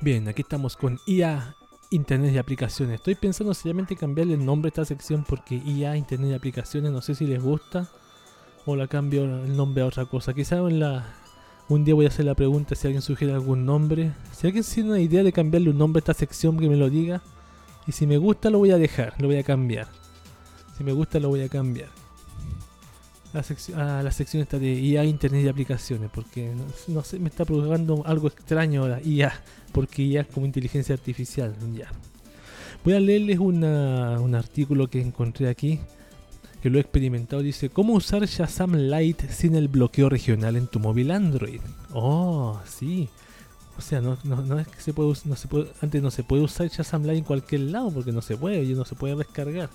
[0.02, 1.56] Bien, aquí estamos con IA,
[1.90, 2.96] Internet y aplicaciones.
[2.96, 7.02] Estoy pensando seriamente cambiarle el nombre a esta sección porque IA, Internet y aplicaciones, no
[7.02, 7.90] sé si les gusta.
[8.68, 10.34] O la cambio el nombre a otra cosa.
[10.34, 11.06] Quizá en la,
[11.68, 14.12] un día voy a hacer la pregunta si alguien sugiere algún nombre.
[14.32, 16.90] Si alguien tiene una idea de cambiarle un nombre a esta sección, que me lo
[16.90, 17.22] diga.
[17.88, 19.88] Y si me gusta, lo voy a dejar, lo voy a cambiar.
[20.78, 21.90] Si me gusta, lo voy a cambiar.
[23.34, 26.54] La sección, a la sección está de IA, Internet y aplicaciones, porque
[26.88, 29.34] no, sé, me está provocando algo extraño ahora, IA,
[29.74, 31.54] porque IA es como inteligencia artificial.
[31.76, 31.92] Ya.
[32.84, 35.80] Voy a leerles un artículo que encontré aquí
[36.66, 40.80] que lo he experimentado, dice, ¿cómo usar Shazam Lite sin el bloqueo regional en tu
[40.80, 41.62] móvil Android?
[41.94, 43.08] Oh, sí.
[43.78, 44.18] O sea, no,
[44.60, 47.24] es que se puede, no se puede, antes no se puede usar Shazam Lite en
[47.24, 49.70] cualquier lado porque no se puede, no se puede descargar.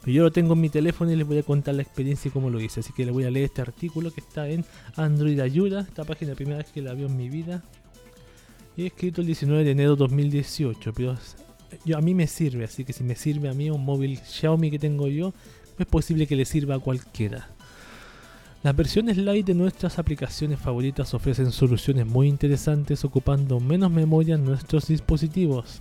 [0.00, 2.32] Pero yo lo tengo en mi teléfono y les voy a contar la experiencia y
[2.32, 2.80] cómo lo hice.
[2.80, 4.64] Así que les voy a leer este artículo que está en
[4.96, 7.62] Android Ayuda, esta página la primera vez que la veo en mi vida.
[8.76, 11.16] Y escrito el 19 de enero de 2018, pero
[11.84, 14.72] yo, a mí me sirve, así que si me sirve a mí un móvil Xiaomi
[14.72, 15.32] que tengo yo,
[15.78, 17.48] es posible que le sirva a cualquiera.
[18.62, 24.44] Las versiones light de nuestras aplicaciones favoritas ofrecen soluciones muy interesantes ocupando menos memoria en
[24.44, 25.80] nuestros dispositivos.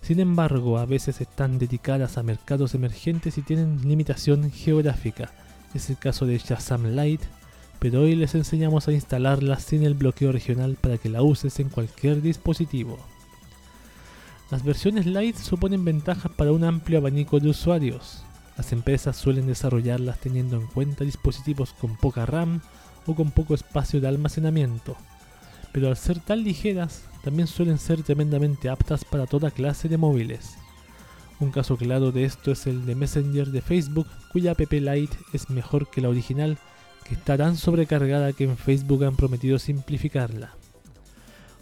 [0.00, 5.30] Sin embargo, a veces están dedicadas a mercados emergentes y tienen limitación geográfica.
[5.74, 7.26] Es el caso de Shazam Lite,
[7.80, 11.68] pero hoy les enseñamos a instalarla sin el bloqueo regional para que la uses en
[11.68, 12.98] cualquier dispositivo.
[14.50, 18.22] Las versiones Lite suponen ventajas para un amplio abanico de usuarios.
[18.56, 22.62] Las empresas suelen desarrollarlas teniendo en cuenta dispositivos con poca RAM
[23.06, 24.96] o con poco espacio de almacenamiento,
[25.72, 30.54] pero al ser tan ligeras, también suelen ser tremendamente aptas para toda clase de móviles.
[31.38, 35.50] Un caso claro de esto es el de Messenger de Facebook, cuya app Lite es
[35.50, 36.56] mejor que la original,
[37.04, 40.54] que está tan sobrecargada que en Facebook han prometido simplificarla.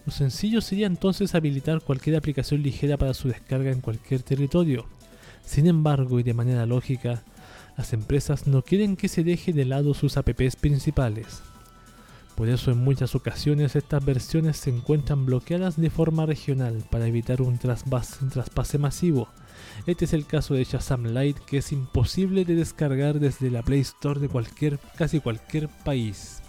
[0.06, 4.86] Lo sencillo sería entonces habilitar cualquier aplicación ligera para su descarga en cualquier territorio.
[5.44, 7.22] Sin embargo, y de manera lógica,
[7.76, 11.42] las empresas no quieren que se deje de lado sus apps principales.
[12.34, 17.40] Por eso en muchas ocasiones estas versiones se encuentran bloqueadas de forma regional para evitar
[17.40, 19.28] un, traspase masivo.
[19.86, 23.80] Este es el caso de Shazam Lite que es imposible de descargar desde la Play
[23.80, 26.40] Store de cualquier, casi cualquier país.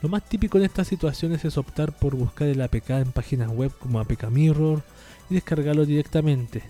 [0.00, 3.72] Lo más típico en estas situaciones es optar por buscar el APK en páginas web
[3.78, 4.82] como APK Mirror
[5.28, 6.62] y descargarlo directamente.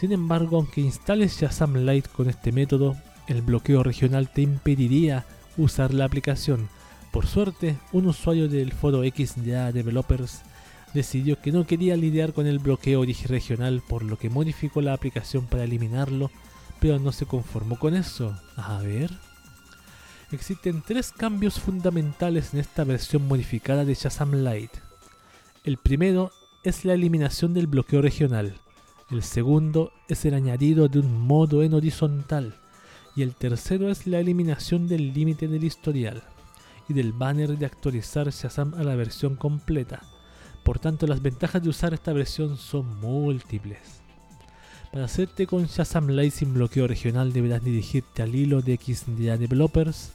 [0.00, 2.96] Sin embargo, aunque instales Shazam Lite con este método,
[3.26, 5.26] el bloqueo regional te impediría
[5.58, 6.70] usar la aplicación.
[7.12, 10.40] Por suerte, un usuario del foro XDA Developers
[10.94, 15.44] decidió que no quería lidiar con el bloqueo regional, por lo que modificó la aplicación
[15.44, 16.30] para eliminarlo,
[16.80, 18.34] pero no se conformó con eso.
[18.56, 19.10] A ver.
[20.32, 24.78] Existen tres cambios fundamentales en esta versión modificada de Shazam Lite.
[25.62, 26.30] El primero
[26.64, 28.54] es la eliminación del bloqueo regional.
[29.10, 32.54] El segundo es el añadido de un modo en horizontal.
[33.16, 36.22] Y el tercero es la eliminación del límite del historial
[36.88, 40.00] y del banner de actualizar Shazam a la versión completa.
[40.62, 44.00] Por tanto, las ventajas de usar esta versión son múltiples.
[44.92, 50.12] Para hacerte con Shazam Lite sin bloqueo regional deberás dirigirte al hilo de XDA Developers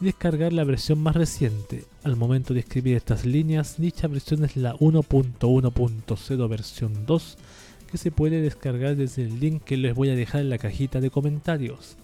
[0.00, 1.84] y descargar la versión más reciente.
[2.04, 7.38] Al momento de escribir estas líneas, dicha versión es la 1.1.0 versión 2
[7.86, 11.00] que se puede descargar desde el link que les voy a dejar en la cajita
[11.00, 11.96] de comentarios.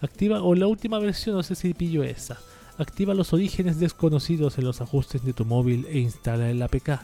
[0.00, 2.38] Activa o la última versión, no sé si pillo esa.
[2.78, 7.00] Activa los orígenes desconocidos en los ajustes de tu móvil e instala el APK.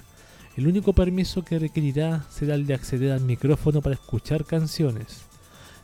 [0.56, 5.26] El único permiso que requerirá será el de acceder al micrófono para escuchar canciones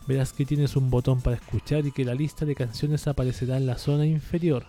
[0.09, 3.67] verás que tienes un botón para escuchar y que la lista de canciones aparecerá en
[3.67, 4.65] la zona inferior.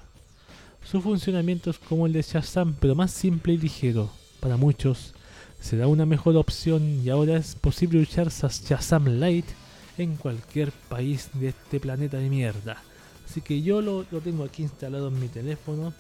[0.84, 4.12] Su funcionamiento es como el de Shazam, pero más simple y ligero.
[4.42, 5.14] Para muchos,
[5.60, 9.54] será una mejor opción y ahora es posible usar Shazam Lite
[9.98, 12.82] en cualquier país de este planeta de mierda.
[13.30, 15.94] Así que yo lo, tengo aquí instalado en mi teléfono.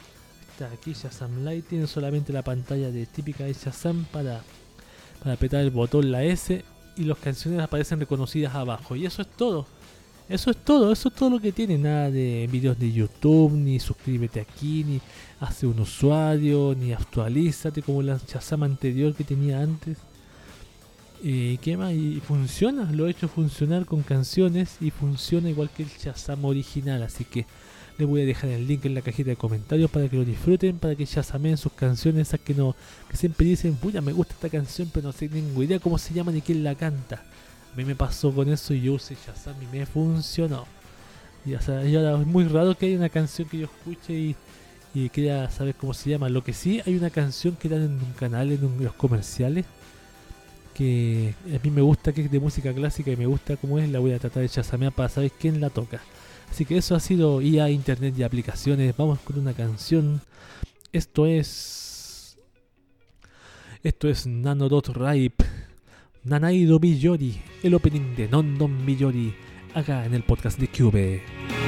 [0.51, 4.41] Está aquí Shazam Lite, tiene solamente la pantalla de típica de Shazam para,
[5.19, 6.63] para apretar el botón la S
[6.95, 8.95] y las canciones aparecen reconocidas abajo.
[8.95, 9.67] Y eso es todo.
[10.29, 11.77] Eso es todo, eso es todo lo que tiene.
[11.77, 15.01] Nada de vídeos de YouTube, ni suscríbete aquí, ni
[15.39, 19.97] hace un usuario, ni actualízate como la Shazam anterior que tenía antes.
[21.21, 21.93] ¿Y qué más?
[21.93, 27.03] Y funciona, lo he hecho funcionar con canciones y funciona igual que el Shazam original.
[27.03, 27.45] Así que
[27.99, 30.79] les voy a dejar el link en la cajita de comentarios para que lo disfruten,
[30.79, 32.73] para que shazamen sus canciones, esas que no,
[33.09, 36.13] que siempre dicen, puya, me gusta esta canción, pero no sé tengo idea cómo se
[36.13, 37.21] llama ni quién la canta.
[37.73, 40.65] A mí me pasó con eso y yo usé Shazam y me funcionó.
[41.45, 44.35] Y, o sea, ahora es muy raro que haya una canción que yo escuche y,
[44.93, 46.29] y quiera saber cómo se llama.
[46.29, 49.65] Lo que sí, hay una canción que dan en un canal, en los comerciales,
[50.73, 53.89] que a mí me gusta, que es de música clásica y me gusta cómo es,
[53.89, 56.01] la voy a tratar de chasamear para saber quién la toca.
[56.49, 58.95] Así que eso ha sido IA, Internet y aplicaciones.
[58.97, 60.21] Vamos con una canción.
[60.91, 62.37] Esto es.
[63.83, 65.45] Esto es Nanodot Ripe.
[66.23, 67.39] Nanaido Billori.
[67.63, 69.35] El opening de Nondon Billori.
[69.73, 71.58] Acá en el podcast de Cube.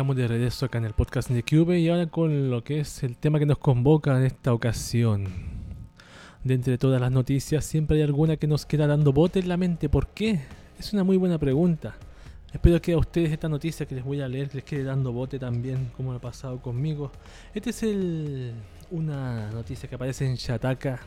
[0.00, 3.02] Estamos de regreso acá en el podcast de Cube y ahora con lo que es
[3.02, 5.26] el tema que nos convoca en esta ocasión.
[6.42, 9.58] De entre todas las noticias siempre hay alguna que nos queda dando bote en la
[9.58, 9.90] mente.
[9.90, 10.40] ¿Por qué?
[10.78, 11.96] Es una muy buena pregunta.
[12.50, 15.38] Espero que a ustedes esta noticia que les voy a leer les quede dando bote
[15.38, 17.12] también, como ha pasado conmigo.
[17.52, 18.54] Este es el,
[18.90, 20.98] una noticia que aparece en Shataka.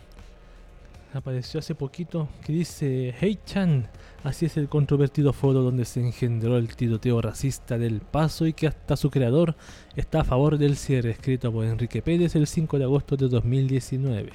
[1.16, 3.88] Apareció hace poquito que dice, Hey Chan,
[4.24, 8.68] así es el controvertido foro donde se engendró el tiroteo racista del paso y que
[8.68, 9.56] hasta su creador
[9.96, 14.32] está a favor del cierre, escrito por Enrique Pérez el 5 de agosto de 2019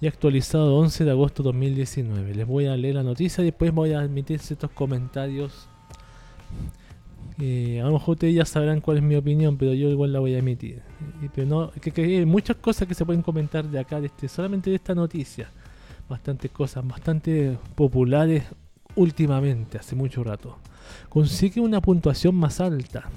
[0.00, 2.34] y actualizado 11 de agosto de 2019.
[2.34, 5.68] Les voy a leer la noticia y después voy a admitir estos comentarios
[7.40, 10.20] eh, a lo mejor ustedes ya sabrán cuál es mi opinión, pero yo igual la
[10.20, 10.82] voy a emitir.
[11.34, 14.70] pero no, que, hay muchas cosas que se pueden comentar de acá, de este, solamente
[14.70, 15.50] de esta noticia.
[16.08, 18.44] Bastantes cosas, bastante populares
[18.96, 20.58] últimamente, hace mucho rato.
[21.08, 23.08] Consigue una puntuación más alta.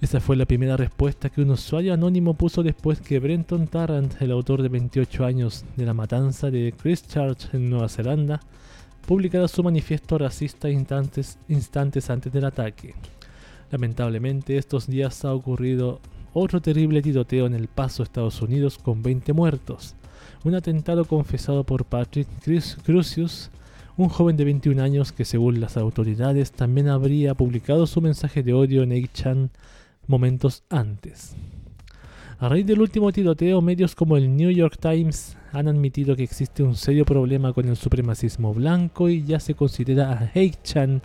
[0.00, 4.30] Esa fue la primera respuesta que un usuario anónimo puso después que Brenton Tarrant, el
[4.30, 8.40] autor de 28 años de la matanza de Christchurch en Nueva Zelanda,
[9.06, 12.94] publicara su manifiesto racista instantes, instantes antes del ataque.
[13.70, 16.00] Lamentablemente, estos días ha ocurrido
[16.32, 19.94] otro terrible tiroteo en El Paso, Estados Unidos, con 20 muertos.
[20.44, 22.28] Un atentado confesado por Patrick
[22.84, 23.50] Crucius,
[23.98, 28.52] un joven de 21 años que según las autoridades también habría publicado su mensaje de
[28.52, 29.50] odio en 8chan
[30.06, 31.34] momentos antes.
[32.38, 36.62] A raíz del último tiroteo, medios como el New York Times han admitido que existe
[36.62, 41.02] un serio problema con el supremacismo blanco y ya se considera a 8chan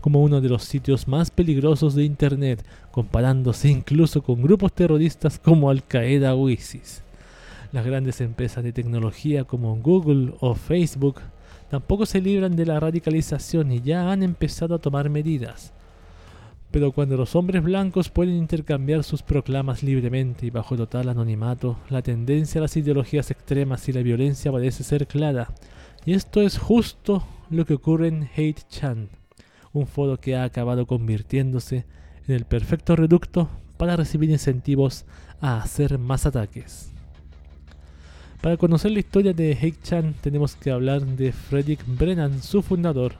[0.00, 5.68] como uno de los sitios más peligrosos de Internet, comparándose incluso con grupos terroristas como
[5.68, 7.02] Al-Qaeda o ISIS.
[7.72, 11.16] Las grandes empresas de tecnología como Google o Facebook
[11.70, 15.72] tampoco se libran de la radicalización y ya han empezado a tomar medidas.
[16.70, 22.02] Pero cuando los hombres blancos pueden intercambiar sus proclamas libremente y bajo total anonimato, la
[22.02, 25.48] tendencia a las ideologías extremas y la violencia parece ser clara.
[26.04, 29.08] Y esto es justo lo que ocurre en Hate Chan
[29.76, 31.84] un foro que ha acabado convirtiéndose
[32.26, 35.04] en el perfecto reducto para recibir incentivos
[35.40, 36.95] a hacer más ataques.
[38.40, 43.14] Para conocer la historia de Heik-chan tenemos que hablar de Frederick Brennan, su fundador.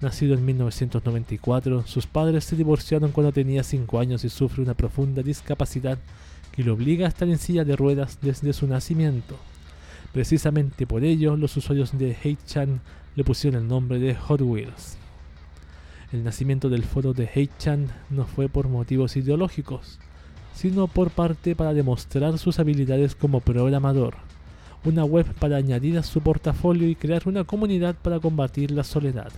[0.00, 5.22] Nacido en 1994, sus padres se divorciaron cuando tenía 5 años y sufre una profunda
[5.22, 5.98] discapacidad
[6.52, 9.36] que le obliga a estar en silla de ruedas desde su nacimiento.
[10.12, 12.80] Precisamente por ello, los usuarios de Heik-chan
[13.14, 14.96] le pusieron el nombre de Hot Wheels.
[16.12, 19.98] El nacimiento del foro de Heichan no fue por motivos ideológicos,
[20.54, 24.16] sino por parte para demostrar sus habilidades como programador,
[24.84, 29.32] una web para añadir a su portafolio y crear una comunidad para combatir la soledad.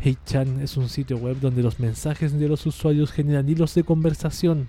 [0.00, 4.68] Heichan es un sitio web donde los mensajes de los usuarios generan hilos de conversación,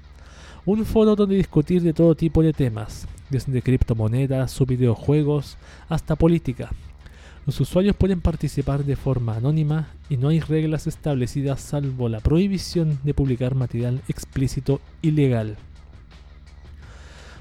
[0.65, 5.57] un foro donde discutir de todo tipo de temas, desde criptomonedas o videojuegos
[5.89, 6.69] hasta política,
[7.45, 12.97] los usuarios pueden participar de forma anónima y no hay reglas establecidas salvo la prohibición
[13.03, 15.55] de publicar material explícito ilegal.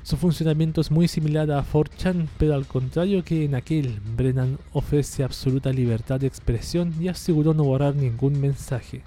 [0.05, 5.25] Su funcionamiento es muy similar a 4chan, pero al contrario que en aquel, Brennan ofrece
[5.25, 9.01] absoluta libertad de expresión y aseguró no borrar ningún mensaje,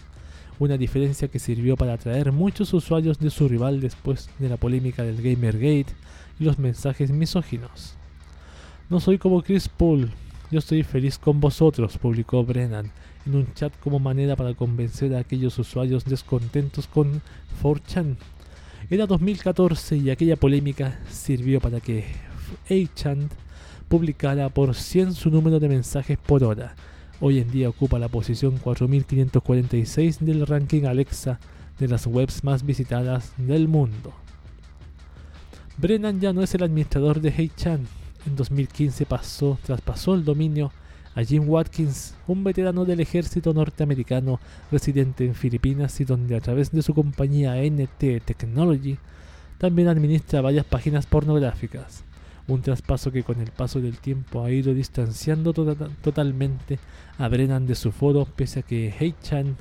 [0.57, 5.03] una diferencia que sirvió para atraer muchos usuarios de su rival después de la polémica
[5.03, 5.93] del Gamergate
[6.39, 7.93] y los mensajes misóginos.
[8.89, 10.09] No soy como Chris Paul,
[10.49, 12.91] yo estoy feliz con vosotros, publicó Brennan
[13.27, 17.21] en un chat como manera para convencer a aquellos usuarios descontentos con
[17.61, 18.15] 4chan.
[18.89, 22.05] Era 2014 y aquella polémica sirvió para que
[22.69, 23.27] 8chan
[23.87, 26.75] publicara por 100 su número de mensajes por hora.
[27.19, 31.39] Hoy en día ocupa la posición 4546 del ranking Alexa
[31.79, 34.13] de las webs más visitadas del mundo.
[35.77, 37.81] Brennan ya no es el administrador de 8chan,
[38.25, 40.71] en 2015 pasó, traspasó el dominio
[41.17, 44.39] a Jim Watkins, un veterano del ejército norteamericano
[44.71, 48.99] residente en Filipinas y donde a través de su compañía NT Technology
[49.57, 52.03] también administra varias páginas pornográficas.
[52.47, 56.77] Un traspaso que con el paso del tiempo ha ido distanciando tota-, totalmente
[57.17, 59.57] a Brennan de su foro, pese a que Hey-chan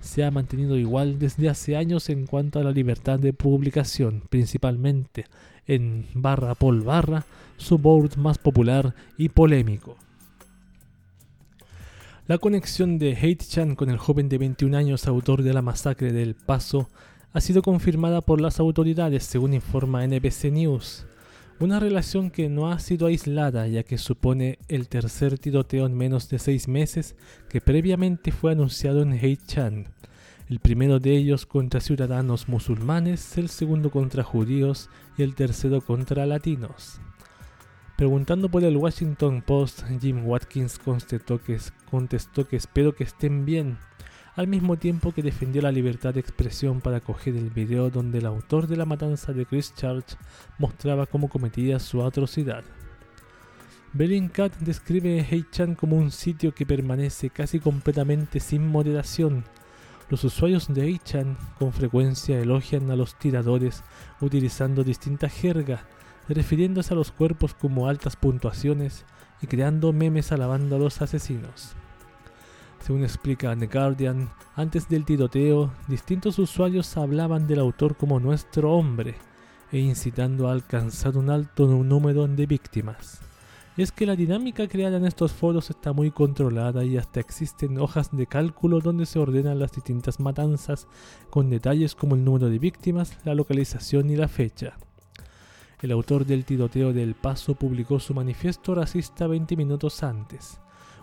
[0.00, 5.26] se ha mantenido igual desde hace años en cuanto a la libertad de publicación, principalmente
[5.66, 7.26] en barra Pol barra,
[7.58, 9.98] su board más popular y polémico.
[12.28, 16.34] La conexión de Hate-chan con el joven de 21 años autor de la masacre del
[16.34, 16.90] Paso
[17.32, 21.06] ha sido confirmada por las autoridades, según informa NBC News.
[21.60, 26.28] Una relación que no ha sido aislada, ya que supone el tercer tiroteo en menos
[26.28, 27.14] de seis meses
[27.48, 29.86] que previamente fue anunciado en Hate-chan.
[30.48, 36.26] El primero de ellos contra ciudadanos musulmanes, el segundo contra judíos y el tercero contra
[36.26, 37.00] latinos.
[37.96, 41.58] Preguntando por el Washington Post, Jim Watkins contestó que,
[41.90, 43.78] contestó que espero que estén bien,
[44.34, 48.26] al mismo tiempo que defendió la libertad de expresión para coger el video donde el
[48.26, 50.18] autor de la matanza de Christchurch
[50.58, 52.64] mostraba cómo cometía su atrocidad.
[53.94, 59.44] Bellingcat describe Heichan como un sitio que permanece casi completamente sin moderación.
[60.10, 63.82] Los usuarios de Heichan con frecuencia elogian a los tiradores
[64.20, 65.80] utilizando distintas jergas,
[66.34, 69.04] refiriéndose a los cuerpos como altas puntuaciones
[69.40, 71.74] y creando memes alabando a los asesinos.
[72.80, 79.16] Según explica The Guardian, antes del tiroteo, distintos usuarios hablaban del autor como nuestro hombre
[79.72, 83.20] e incitando a alcanzar un alto número de víctimas
[83.76, 88.08] es que la dinámica creada en estos foros está muy controlada y hasta existen hojas
[88.10, 90.86] de cálculo donde se ordenan las distintas matanzas
[91.28, 94.78] con detalles como el número de víctimas, la localización y la fecha.
[95.82, 100.58] El autor del tiroteo del Paso publicó su manifiesto racista 20 minutos antes,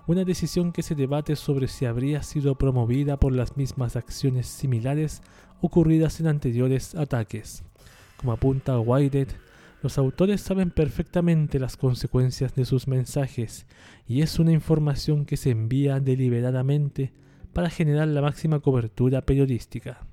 [0.07, 5.21] una decisión que se debate sobre si habría sido promovida por las mismas acciones similares
[5.61, 7.63] ocurridas en anteriores ataques.
[8.17, 9.27] Como apunta Whitehead,
[9.83, 13.67] los autores saben perfectamente las consecuencias de sus mensajes
[14.07, 17.13] y es una información que se envía deliberadamente
[17.53, 20.07] para generar la máxima cobertura periodística.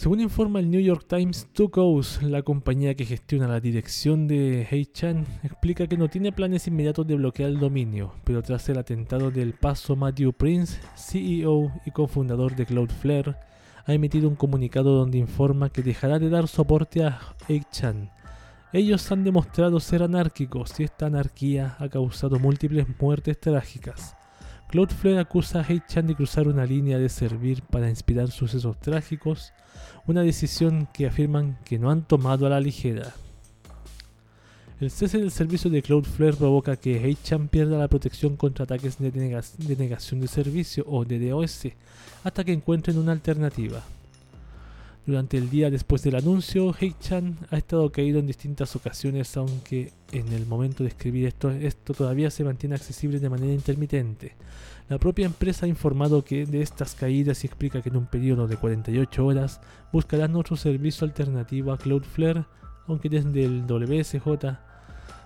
[0.00, 5.26] Según informa el New York Times, Goes, la compañía que gestiona la dirección de Chan,
[5.42, 9.52] explica que no tiene planes inmediatos de bloquear el dominio, pero tras el atentado del
[9.52, 13.36] paso Matthew Prince, CEO y cofundador de Cloudflare,
[13.84, 18.10] ha emitido un comunicado donde informa que dejará de dar soporte a Eichan.
[18.72, 24.16] Ellos han demostrado ser anárquicos y esta anarquía ha causado múltiples muertes trágicas.
[24.70, 29.52] Cloudflare acusa a Heichan de cruzar una línea de servir para inspirar sucesos trágicos,
[30.06, 33.12] una decisión que afirman que no han tomado a la ligera.
[34.80, 39.10] El cese del servicio de Cloudflare provoca que Heichan pierda la protección contra ataques de,
[39.76, 41.66] negación de servicio o DDoS
[42.22, 43.82] hasta que encuentren una alternativa.
[45.10, 50.32] Durante el día después del anuncio, Heichan ha estado caído en distintas ocasiones, aunque en
[50.32, 54.36] el momento de escribir esto, esto todavía se mantiene accesible de manera intermitente.
[54.88, 58.46] La propia empresa ha informado que de estas caídas y explica que en un periodo
[58.46, 59.60] de 48 horas
[59.92, 62.44] buscarán otro servicio alternativo a Cloudflare,
[62.86, 64.58] aunque desde el WSJ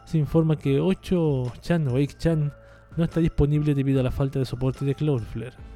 [0.07, 2.55] se informa que 8chan o 8chan
[2.97, 5.74] no está disponible debido a la falta de soporte de Cloudflare.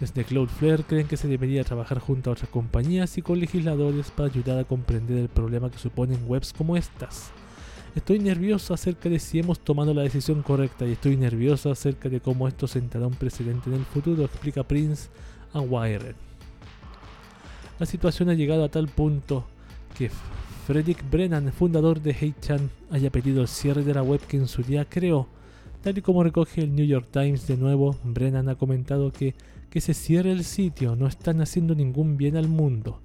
[0.00, 4.30] Desde Cloudflare creen que se debería trabajar junto a otras compañías y con legisladores para
[4.30, 7.30] ayudar a comprender el problema que suponen webs como estas.
[7.94, 12.20] Estoy nervioso acerca de si hemos tomado la decisión correcta y estoy nervioso acerca de
[12.20, 15.10] cómo esto sentará un precedente en el futuro, explica Prince
[15.52, 16.14] a Wired.
[17.78, 19.44] La situación ha llegado a tal punto
[19.98, 20.10] que
[20.66, 24.62] Frederick Brennan, fundador de HeyChan, haya pedido el cierre de la web que en su
[24.62, 25.26] día creó.
[25.82, 29.34] Tal y como recoge el New York Times de nuevo, Brennan ha comentado que
[29.70, 33.00] que se cierre el sitio no están haciendo ningún bien al mundo.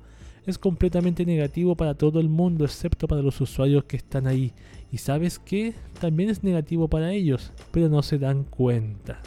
[0.46, 4.54] Es completamente negativo para todo el mundo excepto para los usuarios que están ahí.
[4.92, 5.74] Y sabes qué?
[6.00, 9.22] También es negativo para ellos, pero no se dan cuenta.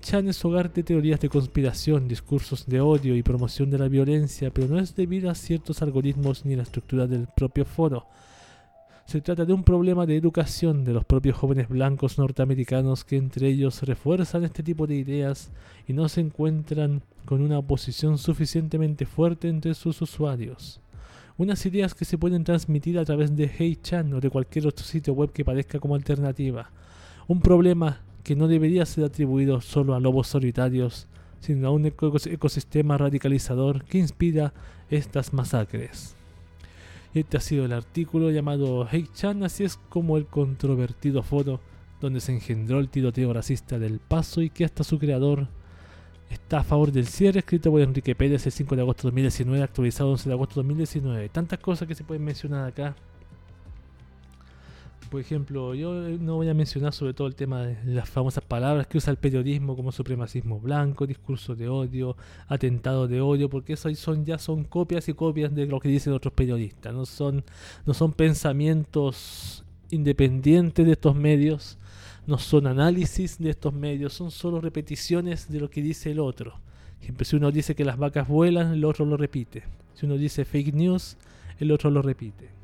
[0.00, 4.50] Chan es hogar de teorías de conspiración, discursos de odio y promoción de la violencia,
[4.50, 8.06] pero no es debido a ciertos algoritmos ni la estructura del propio foro.
[9.06, 13.48] Se trata de un problema de educación de los propios jóvenes blancos norteamericanos que entre
[13.48, 15.50] ellos refuerzan este tipo de ideas
[15.86, 20.80] y no se encuentran con una oposición suficientemente fuerte entre sus usuarios.
[21.36, 25.12] Unas ideas que se pueden transmitir a través de HeyChan o de cualquier otro sitio
[25.12, 26.70] web que parezca como alternativa.
[27.28, 31.08] Un problema que no debería ser atribuido solo a lobos solitarios,
[31.40, 34.54] sino a un ecosistema radicalizador que inspira
[34.88, 36.16] estas masacres.
[37.14, 41.60] Este ha sido el artículo llamado Hey Chan, así es como el controvertido foro
[42.00, 45.46] donde se engendró el tiroteo racista del paso y que hasta su creador
[46.28, 49.62] está a favor del cierre, escrito por Enrique Pérez el 5 de agosto de 2019,
[49.62, 51.28] actualizado el 11 de agosto de 2019.
[51.28, 52.96] Tantas cosas que se pueden mencionar acá
[55.14, 58.42] por ejemplo, yo eh, no voy a mencionar sobre todo el tema de las famosas
[58.42, 62.16] palabras que usa el periodismo como supremacismo blanco, discurso de odio,
[62.48, 66.12] atentado de odio, porque eso son ya son copias y copias de lo que dicen
[66.14, 67.44] otros periodistas, no son
[67.86, 71.78] no son pensamientos independientes de estos medios,
[72.26, 76.58] no son análisis de estos medios, son solo repeticiones de lo que dice el otro.
[77.02, 79.62] Siempre si uno dice que las vacas vuelan, el otro lo repite.
[79.94, 81.16] Si uno dice fake news,
[81.60, 82.63] el otro lo repite.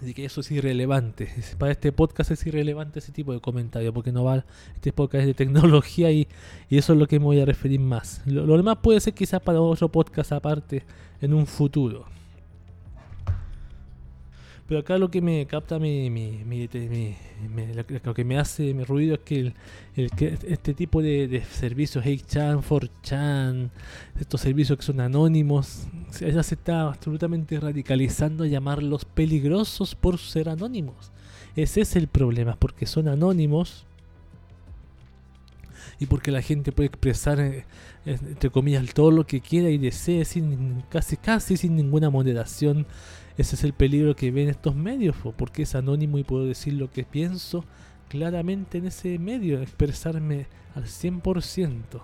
[0.00, 1.28] Así que eso es irrelevante.
[1.58, 4.44] Para este podcast es irrelevante ese tipo de comentario, porque no va.
[4.74, 6.26] Este podcast es de tecnología y,
[6.68, 8.22] y eso es lo que me voy a referir más.
[8.24, 10.84] Lo, lo demás puede ser quizás para otro podcast aparte
[11.20, 12.06] en un futuro.
[14.70, 16.68] Pero acá lo que me capta mi, mi, mi,
[18.04, 19.52] lo que me hace mi ruido es que,
[19.96, 23.70] el, que este tipo de, servicios, 8chan, 4chan,
[24.20, 25.88] estos servicios que son anónimos,
[26.20, 31.10] ya se está absolutamente radicalizando a llamarlos peligrosos por ser anónimos.
[31.56, 33.86] Ese es el problema, porque son anónimos
[35.98, 37.64] y porque la gente puede expresar eh,
[38.06, 42.86] entre comillas todo lo que quiera y desee sin casi casi sin ninguna moderación
[43.40, 46.90] ese es el peligro que ven estos medios, porque es anónimo y puedo decir lo
[46.90, 47.64] que pienso
[48.10, 52.02] claramente en ese medio, expresarme al 100%.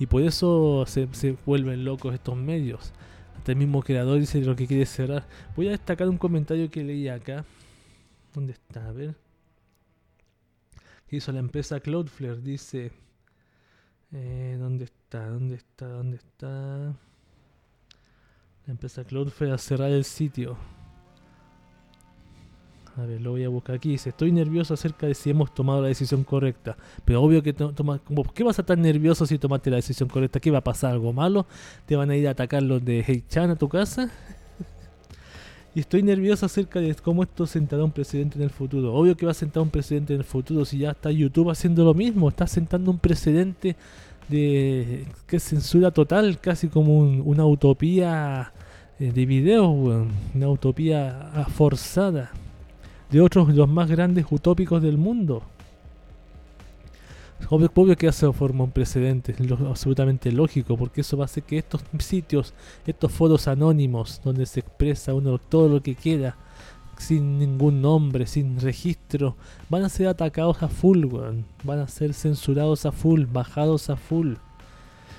[0.00, 1.06] Y por eso se,
[1.46, 2.92] vuelven locos estos medios.
[3.36, 5.28] Hasta el mismo creador dice lo que quiere cerrar.
[5.54, 7.44] Voy a destacar un comentario que leí acá.
[8.34, 8.88] ¿Dónde está?
[8.88, 9.14] A ver.
[11.06, 12.40] Que hizo la empresa Cloudflare.
[12.40, 12.90] Dice...
[14.12, 15.28] Eh, ¿Dónde está?
[15.28, 15.86] ¿Dónde está?
[15.86, 16.96] ¿Dónde está?
[18.66, 20.56] La empresa Cloudflare a cerrar el sitio.
[22.96, 23.90] A ver, lo voy a buscar aquí.
[23.90, 26.76] Dice, estoy nervioso acerca de si hemos tomado la decisión correcta.
[27.04, 30.40] Pero obvio que toma, ¿por qué vas a estar nervioso si tomaste la decisión correcta?
[30.40, 30.92] ¿Qué va a pasar?
[30.92, 31.46] ¿Algo malo?
[31.84, 34.10] ¿Te van a ir a atacar los de Heichan a tu casa?
[35.74, 38.92] y estoy nervioso acerca de cómo esto sentará un presidente en el futuro.
[38.92, 41.84] Obvio que va a sentar un presidente en el futuro si ya está YouTube haciendo
[41.84, 42.28] lo mismo.
[42.28, 43.76] Está sentando un precedente
[44.28, 48.52] de que censura total, casi como una utopía
[48.98, 49.68] eh, de videos,
[50.34, 52.32] una utopía forzada
[53.10, 55.42] de otros de los más grandes utópicos del mundo.
[57.50, 61.42] Obvio, obvio que eso forma un precedente, es absolutamente lógico, porque eso va a hacer
[61.42, 62.54] que estos sitios,
[62.86, 66.36] estos foros anónimos, donde se expresa uno todo lo que quiera,
[66.98, 69.36] sin ningún nombre, sin registro,
[69.68, 71.06] van a ser atacados a full,
[71.64, 74.34] van a ser censurados a full, bajados a full.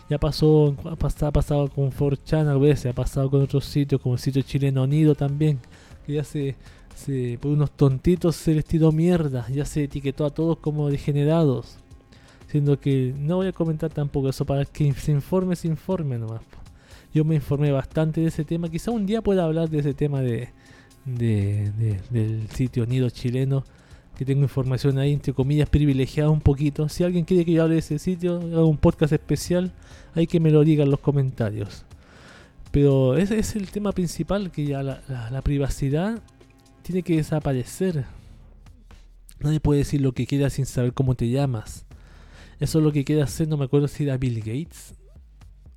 [0.09, 0.95] Ya pasó, ha
[1.31, 5.15] pasado, con 4chan a veces, ha pasado con otros sitios, como el sitio chileno Nido
[5.15, 5.59] también,
[6.05, 6.55] que ya se,
[6.95, 11.77] se, por unos tontitos se les tiró mierda, ya se etiquetó a todos como degenerados.
[12.47, 16.41] Siendo que no voy a comentar tampoco eso, para que se informe, se informe nomás.
[17.13, 20.21] Yo me informé bastante de ese tema, quizá un día pueda hablar de ese tema
[20.21, 20.49] de,
[21.07, 21.71] de,
[22.09, 23.63] del sitio Nido chileno,
[24.17, 26.89] que tengo información ahí, entre comillas, privilegiada un poquito.
[26.89, 29.71] Si alguien quiere que yo hable de ese sitio, haga un podcast especial,
[30.15, 31.85] hay que me lo diga en los comentarios.
[32.71, 36.21] Pero ese es el tema principal, que ya la, la, privacidad
[36.81, 38.05] tiene que desaparecer.
[39.39, 41.85] Nadie puede decir lo que quiera sin saber cómo te llamas.
[42.59, 44.96] Eso es lo que quiere hacer, no me acuerdo si era Bill Gates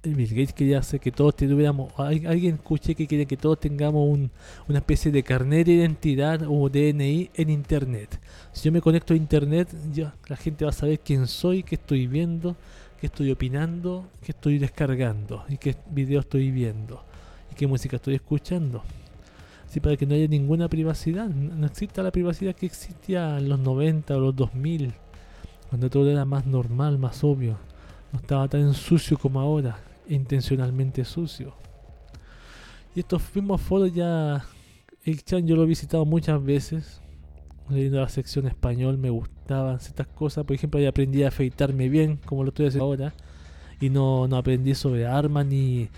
[0.02, 4.30] Bill Gates quería hacer que todos tuviéramos, alguien escuché que quiere que todos tengamos
[4.66, 8.18] una especie de carnet de identidad o DNI en internet.
[8.50, 11.74] Si yo me conecto a internet, ya la gente va a saber quién soy, qué
[11.74, 12.56] estoy viendo,
[12.98, 17.04] qué estoy opinando, qué estoy descargando y qué video estoy viendo
[17.52, 18.82] y qué música estoy escuchando.
[19.68, 23.58] Así para que no haya ninguna privacidad, no exista la privacidad que existía en los
[23.58, 24.94] 90 o los 2000,
[25.68, 27.58] cuando todo era más normal, más obvio.
[28.14, 31.54] No estaba tan sucio como ahora intencionalmente sucio.
[32.94, 34.44] Y estos mismos foros ya,
[35.04, 37.00] el chan yo lo he visitado muchas veces,
[37.68, 42.18] leyendo la sección español, me gustaban ciertas cosas, por ejemplo, ahí aprendí a afeitarme bien,
[42.24, 43.14] como lo estoy haciendo ahora,
[43.80, 45.88] y no, no aprendí sobre armas ni...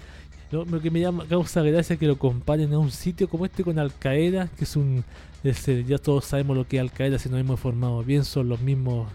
[0.51, 3.79] Lo, que me llama, causa gracia que lo comparen a un sitio como este con
[3.79, 5.03] Al Qaeda, que es un...
[5.43, 8.61] ya todos sabemos lo que es Al Qaeda si nos hemos informado bien, son los
[8.61, 9.09] mismos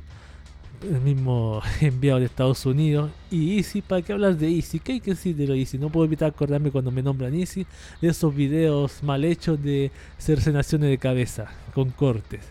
[0.81, 3.11] el mismo enviado de Estados Unidos.
[3.31, 4.79] Y Easy, ¿para qué hablas de Easy?
[4.79, 5.77] ¿Qué hay que decir de lo Easy?
[5.77, 7.65] No puedo evitar acordarme cuando me nombran Easy
[8.01, 12.41] de esos videos mal hechos de cercenaciones de cabeza con cortes.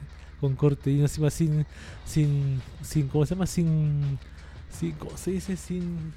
[0.40, 1.66] Con cortes y encima sin,
[2.04, 3.46] sin, sin, ¿cómo se llama?
[3.46, 4.18] Sin,
[4.70, 5.56] sin, ¿cómo se dice?
[5.56, 6.12] Sin,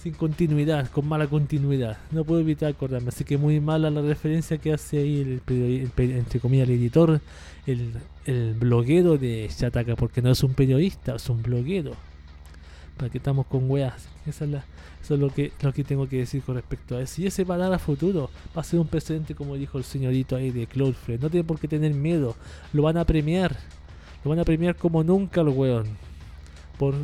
[0.00, 1.98] sin continuidad, con mala continuidad.
[2.12, 3.08] No puedo evitar acordarme.
[3.08, 7.20] Así que muy mala la referencia que hace ahí el, entre comillas el editor,
[7.66, 7.94] el,
[8.26, 11.92] el bloguero de Chataka, porque no es un periodista, es un bloguero.
[12.96, 14.08] Para que estamos con weas.
[14.26, 14.64] Esa es la,
[15.02, 17.22] eso es lo que, lo que tengo que decir con respecto a eso.
[17.22, 18.30] Y ese a dar futuro.
[18.56, 21.20] Va a ser un precedente, como dijo el señorito ahí de Cloudflare.
[21.20, 22.36] No tiene por qué tener miedo.
[22.72, 23.56] Lo van a premiar.
[24.24, 25.86] Lo van a premiar como nunca el weón
[26.78, 26.94] por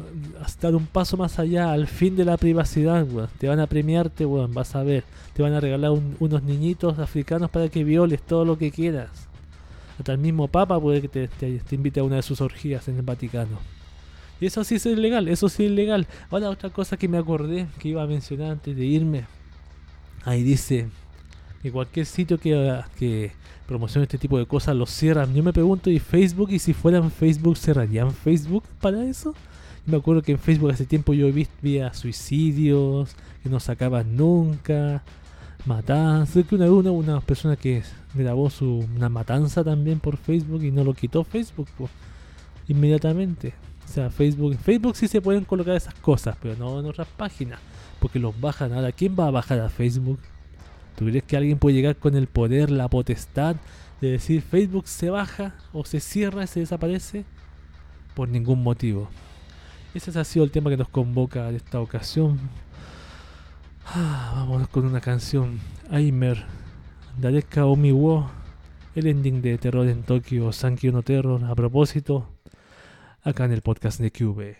[0.46, 3.06] estar un paso más allá al fin de la privacidad,
[3.38, 5.04] Te van a premiarte, weón, vas a ver.
[5.32, 9.31] Te van a regalar unos niñitos africanos para que violes todo lo que quieras.
[10.02, 12.96] Hasta el mismo Papa puede que te, te, invite a una de sus orgías en
[12.96, 13.56] el Vaticano.
[14.40, 16.08] Y eso sí es ilegal, eso sí es ilegal.
[16.28, 19.26] Ahora otra cosa que me acordé que iba a mencionar antes de irme.
[20.24, 20.88] Ahí dice,
[21.62, 23.30] Y cualquier sitio que, que
[23.68, 25.32] promocione este tipo de cosas lo cierran.
[25.34, 26.50] Yo me pregunto, ¿y Facebook?
[26.50, 29.36] ¿Y si fueran Facebook, cerrarían Facebook para eso?
[29.86, 31.46] me acuerdo que en Facebook hace tiempo yo vi
[31.92, 35.04] suicidios que no sacaban nunca,
[35.66, 36.44] matanzas.
[36.46, 37.82] Que una una, una persona que
[38.14, 41.68] grabó su, una matanza también por Facebook y no lo quitó Facebook
[42.68, 43.54] inmediatamente.
[43.84, 47.60] O sea, Facebook, Facebook sí se pueden colocar esas cosas, pero no en otras páginas,
[48.00, 48.72] porque los bajan.
[48.72, 50.18] Ahora, ¿quién va a bajar a Facebook?
[50.96, 53.56] ¿Tú crees que alguien puede llegar con el poder, la potestad
[54.00, 57.24] de decir Facebook se baja o se cierra, se desaparece?
[58.14, 59.08] Por ningún motivo.
[59.94, 62.38] Ese ha sido el tema que nos convoca en esta ocasión.
[63.86, 65.60] Ah, vámonos con una canción.
[65.90, 66.44] Aimer,
[67.18, 68.30] Dareka Omiwo,
[68.94, 71.44] el ending de Terror en Tokio, Sankyo no Terror.
[71.44, 72.28] A propósito,
[73.22, 74.56] acá en el podcast de Cube.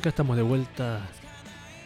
[0.00, 1.02] Acá estamos de vuelta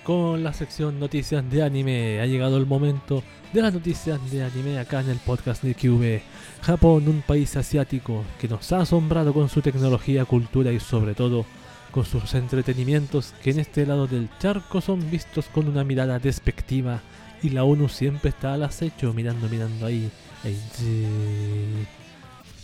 [0.04, 2.20] con la sección noticias de anime.
[2.20, 6.22] Ha llegado el momento de las noticias de anime acá en el podcast de QV.
[6.62, 11.44] Japón, un país asiático que nos ha asombrado con su tecnología, cultura y sobre todo
[11.90, 17.00] con sus entretenimientos que en este lado del charco son vistos con una mirada despectiva
[17.42, 20.08] y la ONU siempre está al acecho mirando, mirando ahí.
[20.44, 20.56] ahí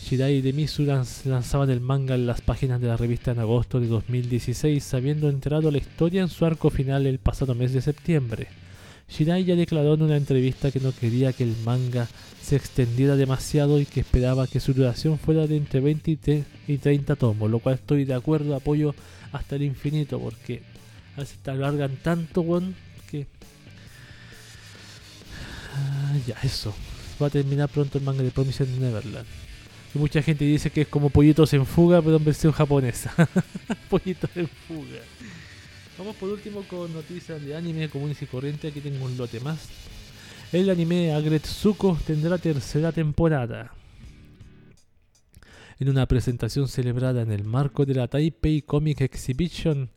[0.02, 3.86] Shirai de Misu lanzaban el manga en las páginas de la revista en agosto de
[3.86, 8.48] 2016, habiendo entrado la historia en su arco final el pasado mes de septiembre.
[9.08, 12.08] Shirai ya declaró en una entrevista que no quería que el manga
[12.42, 17.16] se extendiera demasiado y que esperaba que su duración fuera de entre 20 y 30
[17.16, 18.94] tomos, lo cual estoy de acuerdo, apoyo
[19.32, 20.62] hasta el infinito, porque
[21.16, 22.72] a veces te alargan tanto, bueno,
[23.10, 23.26] que...
[25.76, 26.74] Ah, ya, eso.
[27.22, 29.49] Va a terminar pronto el manga de Promise Neverland
[29.98, 33.12] mucha gente dice que es como Pollitos en Fuga, pero en versión japonesa.
[33.90, 35.00] Pollitos en Fuga.
[35.98, 38.68] Vamos por último con noticias de anime comunes y corriente.
[38.68, 39.68] Aquí tengo un lote más.
[40.52, 43.72] El anime Agretsuko tendrá tercera temporada.
[45.78, 49.90] En una presentación celebrada en el marco de la Taipei Comic Exhibition,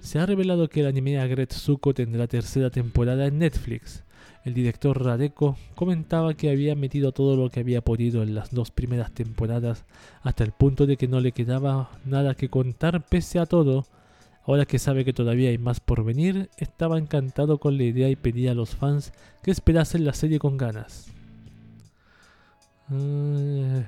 [0.00, 4.04] se ha revelado que el anime Agretsuko tendrá tercera temporada en Netflix.
[4.46, 8.70] El director Radeko comentaba que había metido todo lo que había podido en las dos
[8.70, 9.84] primeras temporadas
[10.22, 13.86] hasta el punto de que no le quedaba nada que contar pese a todo.
[14.46, 18.14] Ahora que sabe que todavía hay más por venir, estaba encantado con la idea y
[18.14, 21.08] pedía a los fans que esperasen la serie con ganas.
[22.88, 23.82] Uh,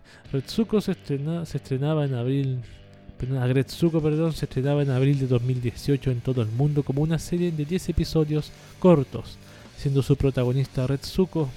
[0.81, 2.63] se, estrenaba en abril
[3.41, 7.53] Agretsuko, perdón, se estrenaba en abril de 2018 en todo el mundo como una serie
[7.53, 8.51] de 10 episodios
[8.81, 9.39] cortos
[9.79, 11.49] siendo su protagonista Retsuko,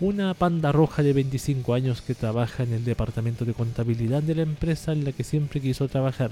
[0.00, 4.42] una panda roja de 25 años que trabaja en el departamento de contabilidad de la
[4.42, 6.30] empresa en la que siempre quiso trabajar,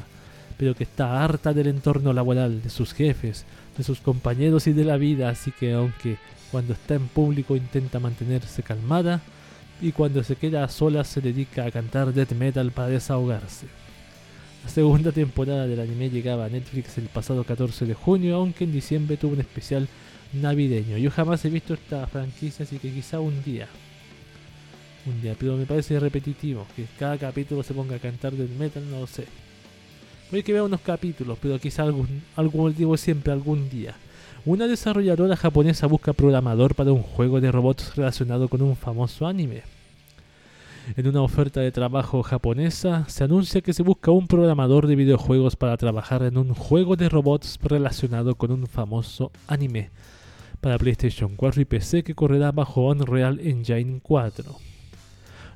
[0.56, 3.44] pero que está harta del entorno laboral, de sus jefes,
[3.76, 6.18] de sus compañeros y de la vida, así que aunque
[6.52, 9.20] cuando está en público intenta mantenerse calmada,
[9.80, 13.66] y cuando se queda a solas se dedica a cantar death metal para desahogarse.
[14.64, 18.72] La segunda temporada del anime llegaba a Netflix el pasado 14 de junio, aunque en
[18.72, 19.88] diciembre tuvo un especial
[20.32, 20.98] navideño.
[20.98, 23.68] Yo jamás he visto esta franquicia, así que quizá un día.
[25.06, 26.66] Un día, pero me parece repetitivo.
[26.76, 29.26] Que cada capítulo se ponga a cantar del metal, no lo sé.
[30.30, 33.94] Voy a que ver unos capítulos, pero quizá algún, algún digo siempre, algún día.
[34.44, 39.62] Una desarrolladora japonesa busca programador para un juego de robots relacionado con un famoso anime.
[40.96, 45.56] En una oferta de trabajo japonesa se anuncia que se busca un programador de videojuegos
[45.56, 49.90] para trabajar en un juego de robots relacionado con un famoso anime
[50.60, 54.44] para PlayStation 4 y PC que correrá bajo Unreal Engine 4.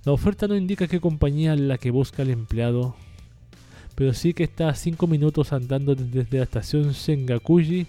[0.05, 2.97] La oferta no indica qué compañía la que busca el empleado,
[3.95, 7.87] pero sí que está a 5 minutos andando desde la estación Sengakuji,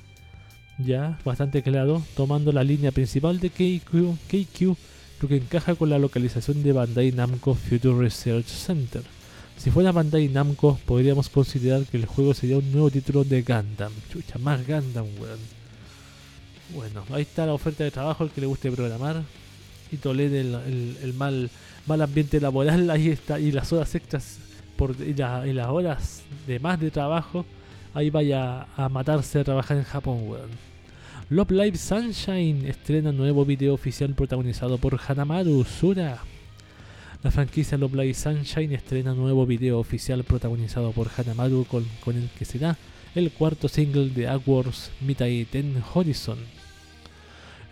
[0.77, 4.77] ya bastante claro, tomando la línea principal de KQ, KQ,
[5.21, 9.01] lo que encaja con la localización de Bandai Namco Future Research Center.
[9.57, 13.93] Si fuera Bandai Namco, podríamos considerar que el juego sería un nuevo título de Gundam.
[14.11, 15.05] Chucha, más Gundam.
[16.73, 19.21] Bueno, ahí está la oferta de trabajo, el que le guste programar
[19.91, 21.49] y tolere el, mal,
[21.85, 24.39] mal ambiente laboral, ahí está, y las horas extras
[24.75, 27.45] por, y, las horas de más de trabajo,
[27.93, 30.49] ahí vaya a matarse a trabajar en Japón, weón.
[31.29, 36.19] Love Live Sunshine estrena nuevo video oficial protagonizado por Hanamaru Sura.
[37.21, 42.29] La franquicia Love Live Sunshine estrena nuevo video oficial protagonizado por Hanamaru con, con el
[42.29, 42.77] que será
[43.15, 46.62] el cuarto single de Awards Mitai Ten Horizon.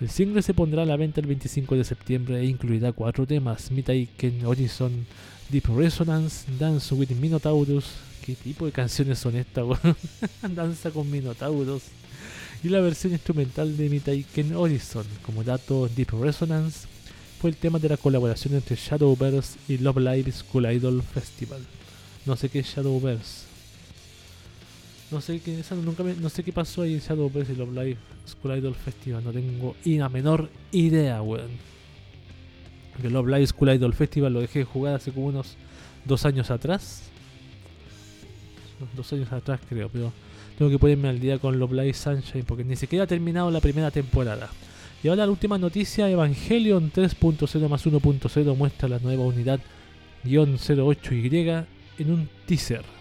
[0.01, 3.69] El single se pondrá a la venta el 25 de septiembre e incluirá cuatro temas:
[3.69, 5.05] Mitai Ken Horizon,
[5.49, 7.85] Deep Resonance, Dance with Minotaurus.
[8.25, 9.63] ¿Qué tipo de canciones son estas,
[10.55, 11.83] Danza con Minotaurus.
[12.63, 15.05] Y la versión instrumental de Mitai Ken Horizon.
[15.23, 16.87] Como dato, Deep Resonance
[17.39, 21.61] fue el tema de la colaboración entre Shadowverse y Love Live School Idol Festival.
[22.25, 23.50] No sé qué es Shadowverse.
[25.11, 28.57] No sé qué, nunca no sé qué pasó ahí en Shadowverse y Love Live School
[28.57, 29.21] Idol Festival.
[29.21, 31.49] No tengo ni la menor idea, weón.
[33.01, 35.57] Que Love Live School Idol Festival lo dejé de jugar hace como unos
[36.05, 37.03] dos años atrás.
[38.95, 40.13] Dos años atrás creo, pero
[40.57, 43.59] tengo que ponerme al día con Love Live Sunshine porque ni siquiera ha terminado la
[43.59, 44.49] primera temporada.
[45.03, 49.59] Y ahora la última noticia, Evangelion 3.0 más 1.0 muestra la nueva unidad
[50.23, 51.65] 08Y
[51.97, 53.00] en un teaser.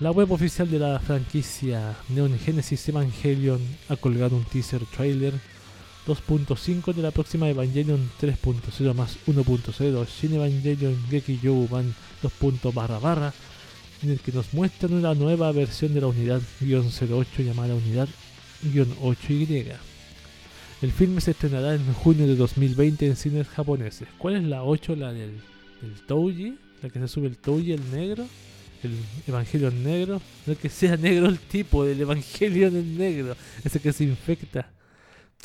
[0.00, 5.32] La web oficial de la franquicia Neon Genesis Evangelion ha colgado un teaser trailer
[6.08, 12.32] 2.5 de la próxima Evangelion 3.0 más 1.0 Shin Evangelion Geki Youban 2.
[12.74, 13.32] barra barra
[14.02, 19.76] en el que nos muestran una nueva versión de la unidad-08 llamada unidad-8Y.
[20.82, 24.08] El filme se estrenará en junio de 2020 en cines japoneses.
[24.18, 24.96] ¿Cuál es la 8?
[24.96, 25.40] La del,
[25.80, 28.26] del Touji, la que se sube el Touji, el negro,
[28.84, 30.20] el Evangelio negro.
[30.46, 34.70] No que sea negro el tipo del Evangelio en negro, ese que se infecta.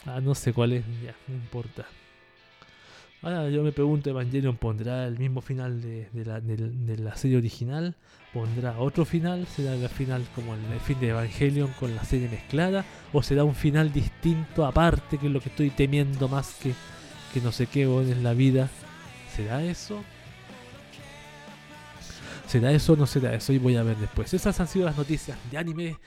[0.05, 1.85] Ah, no sé cuál es, ya, no importa.
[3.21, 7.95] Ahora yo me pregunto, Evangelion pondrá el mismo final de, la, de, la, serie original,
[8.33, 12.85] pondrá otro final, será el final como el, fin de Evangelion con la serie mezclada,
[13.11, 16.73] o será un final distinto aparte, que es lo que estoy temiendo más que,
[17.33, 18.69] que no sé qué en la vida.
[19.35, 20.01] ¿Será eso?
[22.49, 23.53] ¿Será eso o no será eso?
[23.53, 24.33] Y voy a ver después.
[24.33, 25.99] Esas han sido las noticias de anime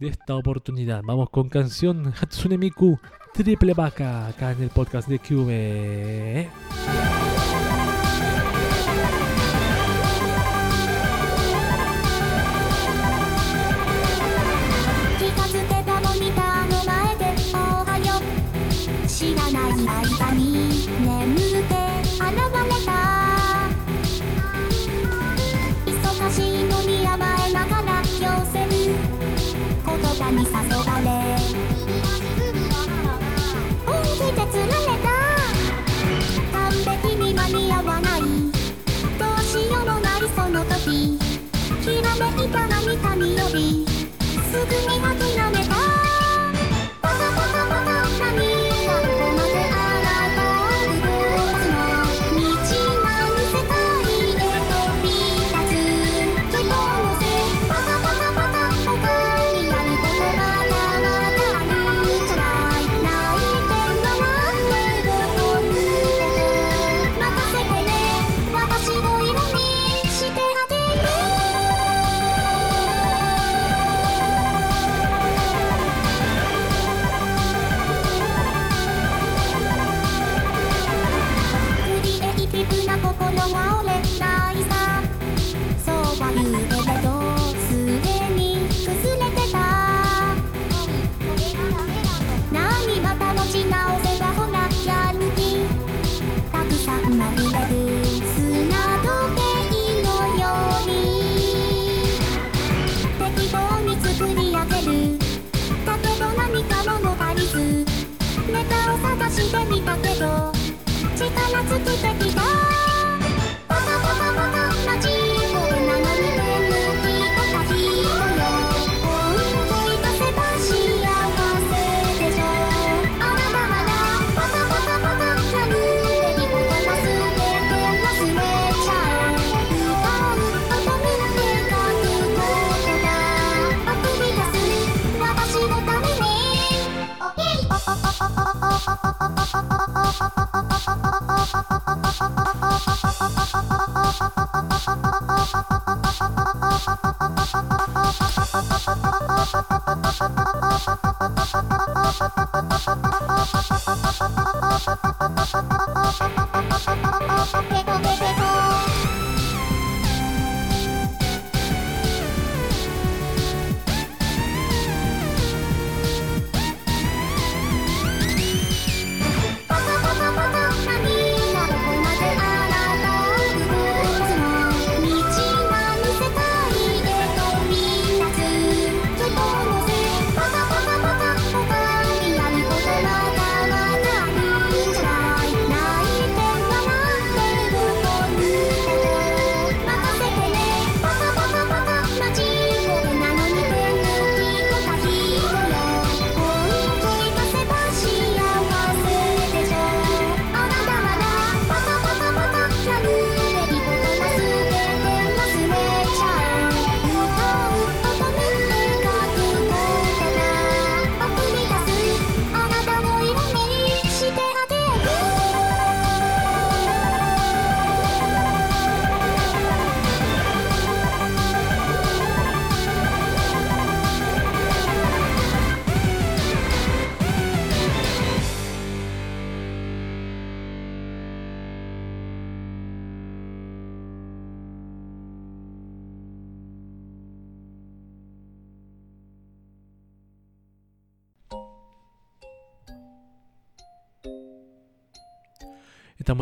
[0.00, 1.02] de esta oportunidad.
[1.04, 2.98] Vamos con canción Hatsune Miku
[3.32, 7.23] Triple Vaca acá en el podcast de QV.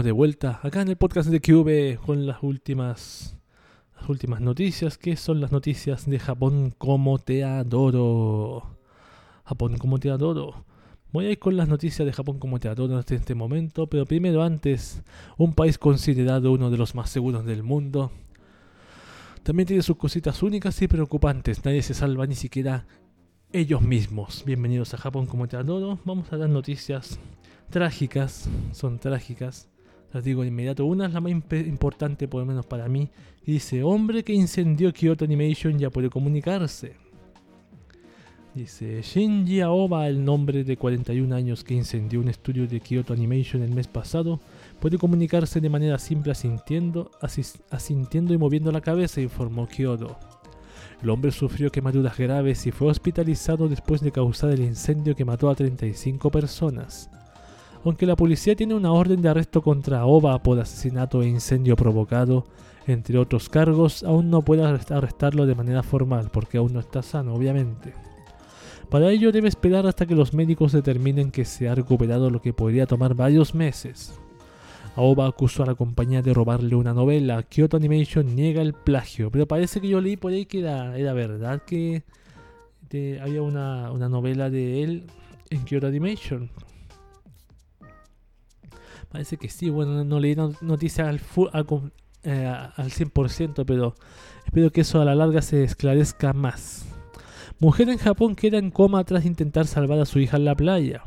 [0.03, 3.39] Estamos de vuelta acá en el podcast de QV con las últimas
[3.95, 8.79] las últimas noticias, que son las noticias de Japón como te adoro.
[9.45, 10.65] Japón como te adoro.
[11.13, 14.05] Voy a ir con las noticias de Japón como te adoro en este momento, pero
[14.05, 15.05] primero antes,
[15.39, 18.11] un país considerado uno de los más seguros del mundo.
[19.45, 21.65] También tiene sus cositas únicas y preocupantes.
[21.65, 22.89] Nadie se salva ni siquiera
[23.53, 24.43] ellos mismos.
[24.45, 26.01] Bienvenidos a Japón como te adoro.
[26.05, 27.21] Vamos a dar noticias
[27.71, 28.49] trágicas.
[28.73, 29.72] Son trágicas.
[30.13, 30.85] Las digo de inmediato.
[30.85, 33.09] Una es la más importante, por lo menos para mí.
[33.45, 36.97] dice, hombre que incendió Kyoto Animation ya puede comunicarse.
[38.55, 43.63] Dice, Shinji Aoba, el nombre de 41 años que incendió un estudio de Kyoto Animation
[43.63, 44.41] el mes pasado,
[44.79, 47.11] puede comunicarse de manera simple asintiendo,
[47.71, 50.19] asintiendo y moviendo la cabeza, informó Kyoto.
[51.03, 55.49] El hombre sufrió quemaduras graves y fue hospitalizado después de causar el incendio que mató
[55.49, 57.09] a 35 personas.
[57.85, 62.45] Aunque la policía tiene una orden de arresto contra Aoba por asesinato e incendio provocado,
[62.87, 67.35] entre otros cargos, aún no puede arrestarlo de manera formal porque aún no está sano,
[67.35, 67.93] obviamente.
[68.89, 72.53] Para ello debe esperar hasta que los médicos determinen que se ha recuperado lo que
[72.53, 74.13] podría tomar varios meses.
[74.95, 77.43] Aoba acusó a la compañía de robarle una novela.
[77.43, 79.31] Kyoto Animation niega el plagio.
[79.31, 82.03] Pero parece que yo leí por ahí que era, verdad que
[83.23, 85.05] había una, novela de él
[85.49, 86.51] en Kyoto Animation.
[89.13, 89.69] Parece que sí.
[89.69, 91.21] Bueno, no leí noticias al,
[91.53, 91.67] al,
[92.25, 93.95] eh, al 100%, pero
[94.47, 96.87] espero que eso a la larga se esclarezca más.
[97.59, 101.03] Mujer en Japón queda en coma tras intentar salvar a su hija en la playa.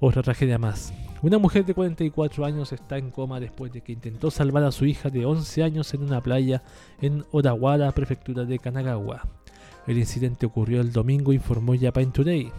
[0.00, 0.92] Otra tragedia más.
[1.20, 4.86] Una mujer de 44 años está en coma después de que intentó salvar a su
[4.86, 6.62] hija de 11 años en una playa
[7.00, 9.28] en Odawara, prefectura de Kanagawa.
[9.86, 12.52] El incidente ocurrió el domingo, informó Japan Today.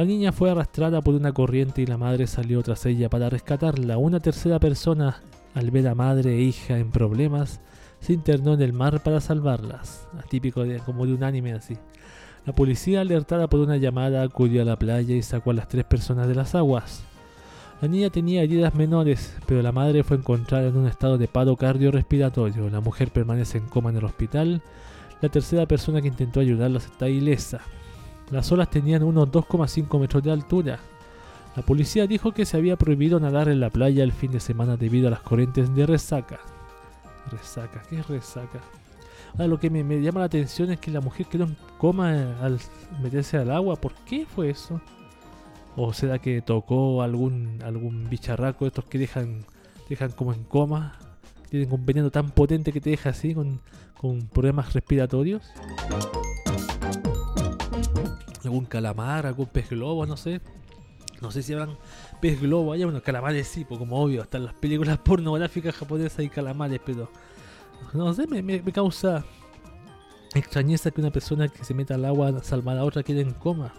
[0.00, 3.98] La niña fue arrastrada por una corriente y la madre salió tras ella para rescatarla.
[3.98, 5.20] Una tercera persona,
[5.54, 7.60] al ver a madre e hija en problemas,
[8.00, 11.76] se internó en el mar para salvarlas, típico de, como de un anime así.
[12.46, 15.84] La policía, alertada por una llamada, acudió a la playa y sacó a las tres
[15.84, 17.04] personas de las aguas.
[17.82, 21.56] La niña tenía heridas menores, pero la madre fue encontrada en un estado de paro
[21.56, 22.70] cardiorrespiratorio.
[22.70, 24.62] La mujer permanece en coma en el hospital.
[25.20, 27.60] La tercera persona que intentó ayudarlas está ilesa.
[28.30, 30.78] Las olas tenían unos 2,5 metros de altura.
[31.56, 34.76] La policía dijo que se había prohibido nadar en la playa el fin de semana
[34.76, 36.38] debido a las corrientes de resaca.
[37.30, 38.60] Resaca, ¿qué es resaca?
[39.32, 42.60] Ahora lo que me, llama la atención es que la mujer quedó en coma al
[43.02, 43.76] meterse al agua.
[43.76, 44.80] ¿Por qué fue eso?
[45.76, 49.44] ¿O será que tocó algún algún bicharraco estos que dejan,
[49.88, 50.98] dejan como en coma?
[51.48, 53.60] Tienen un veneno tan potente que te deja así con,
[53.98, 55.42] con problemas respiratorios.
[58.44, 60.40] Algún calamar, algún pez globo, no sé.
[61.20, 61.76] No sé si habrán
[62.20, 66.18] pez globo allá, bueno, calamares sí, pues como obvio, hasta en las películas pornográficas japonesas
[66.18, 67.10] hay calamares, pero
[67.92, 69.24] no sé, me, causa
[70.34, 73.32] extrañeza que una persona que se meta al agua a salvar a otra quede en
[73.32, 73.74] coma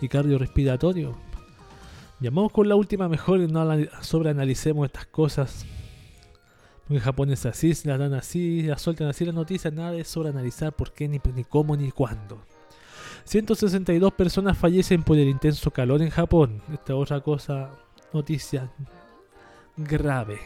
[0.00, 1.14] y cardiorrespiratorio.
[2.20, 3.66] Llamamos con la última mejor y no
[4.02, 5.64] sobreanalicemos estas cosas.
[6.86, 10.04] Porque Japón es así, se la dan así, la sueltan así las noticias, nada de
[10.04, 12.42] sobreanalizar por qué, ni, ni cómo, ni cuándo.
[13.24, 16.62] 162 personas fallecen por el intenso calor en Japón.
[16.72, 17.70] Esta otra cosa,
[18.12, 18.70] noticia
[19.76, 20.38] grave.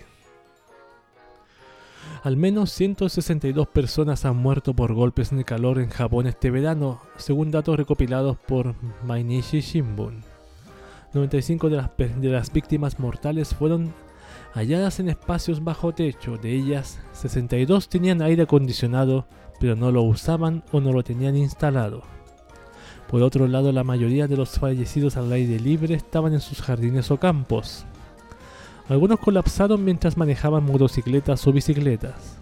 [2.22, 7.50] Al menos 162 personas han muerto por golpes de calor en Japón este verano, según
[7.50, 8.74] datos recopilados por
[9.04, 10.22] Mainichi Shimbun.
[11.12, 13.92] 95 de las, de las víctimas mortales fueron
[14.54, 19.26] halladas en espacios bajo techo, de ellas 62 tenían aire acondicionado,
[19.60, 22.02] pero no lo usaban o no lo tenían instalado.
[23.08, 27.10] Por otro lado, la mayoría de los fallecidos al aire libre estaban en sus jardines
[27.10, 27.84] o campos.
[28.88, 32.38] Algunos colapsaron mientras manejaban motocicletas o bicicletas.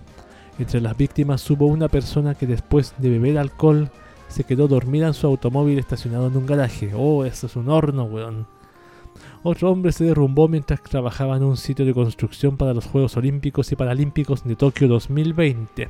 [0.58, 3.90] Entre las víctimas hubo una persona que después de beber alcohol
[4.28, 6.92] se quedó dormida en su automóvil estacionado en un garaje.
[6.94, 8.46] Oh, eso es un horno, weón.
[9.42, 13.70] Otro hombre se derrumbó mientras trabajaba en un sitio de construcción para los Juegos Olímpicos
[13.72, 15.88] y Paralímpicos de Tokio 2020.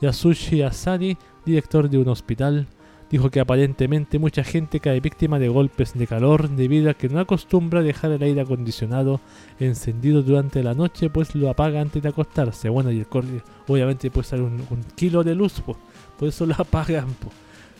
[0.00, 2.66] Yasushi Asani, director de un hospital,
[3.12, 7.20] Dijo que aparentemente mucha gente cae víctima de golpes de calor debido a que no
[7.20, 9.20] acostumbra dejar el aire acondicionado
[9.60, 12.70] encendido durante la noche, pues lo apaga antes de acostarse.
[12.70, 15.76] Bueno, y el corte, obviamente puede salir un, kilo de luz, pues,
[16.18, 17.08] por eso lo apagan.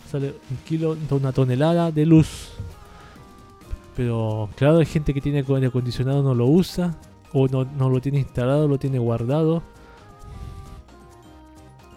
[0.07, 2.51] Sale un kilo, una tonelada de luz.
[3.95, 6.95] Pero claro, hay gente que tiene aire acondicionado no lo usa,
[7.31, 9.63] o no, no lo tiene instalado, lo tiene guardado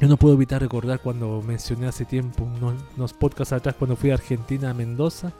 [0.00, 2.46] yo no puedo evitar recordar cuando mencioné hace tiempo,
[2.96, 5.32] unos, podcasts atrás, cuando fui a Argentina, a Mendoza.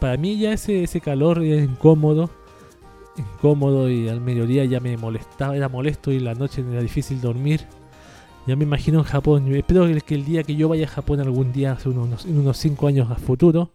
[0.00, 2.30] para mí ya ese, ese calor es incómodo.
[3.16, 7.60] incómodo y al mediodía ya me molestaba, era molesto y la noche era difícil dormir.
[8.46, 9.54] Ya me imagino en Japón.
[9.54, 12.86] Espero que el día que yo vaya a Japón algún día, hace unos, unos 5
[12.88, 13.72] años a futuro,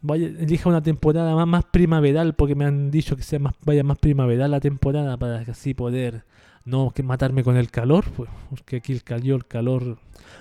[0.00, 3.84] vaya, elija una temporada más, más primaveral, porque me han dicho que sea más, vaya
[3.84, 6.24] más primaveral la temporada para así poder
[6.66, 9.98] no que matarme con el calor, pues, porque aquí el calor, el calor,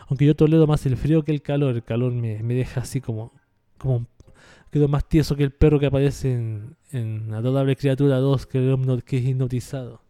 [0.10, 2.99] aunque yo tolero más el frío que el calor, el calor me, me deja así
[2.99, 3.31] como,
[3.77, 4.07] como
[4.72, 8.73] quedo más tieso que el perro que aparece en, en Adorable Criatura 2, que,
[9.18, 10.02] es hipnotizado.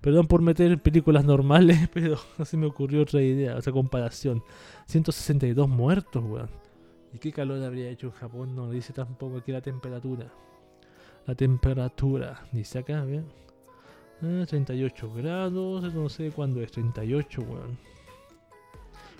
[0.00, 4.44] Perdón por meter películas normales, pero así me ocurrió otra idea, otra comparación.
[4.86, 6.50] 162 muertos, weón.
[7.12, 8.54] ¿Y qué calor habría hecho en Japón?
[8.54, 10.30] No dice tampoco aquí la temperatura.
[11.26, 13.24] La temperatura, dice acá, ¿bien?
[14.46, 17.78] 38 ah, grados, no sé cuándo es, 38, weón.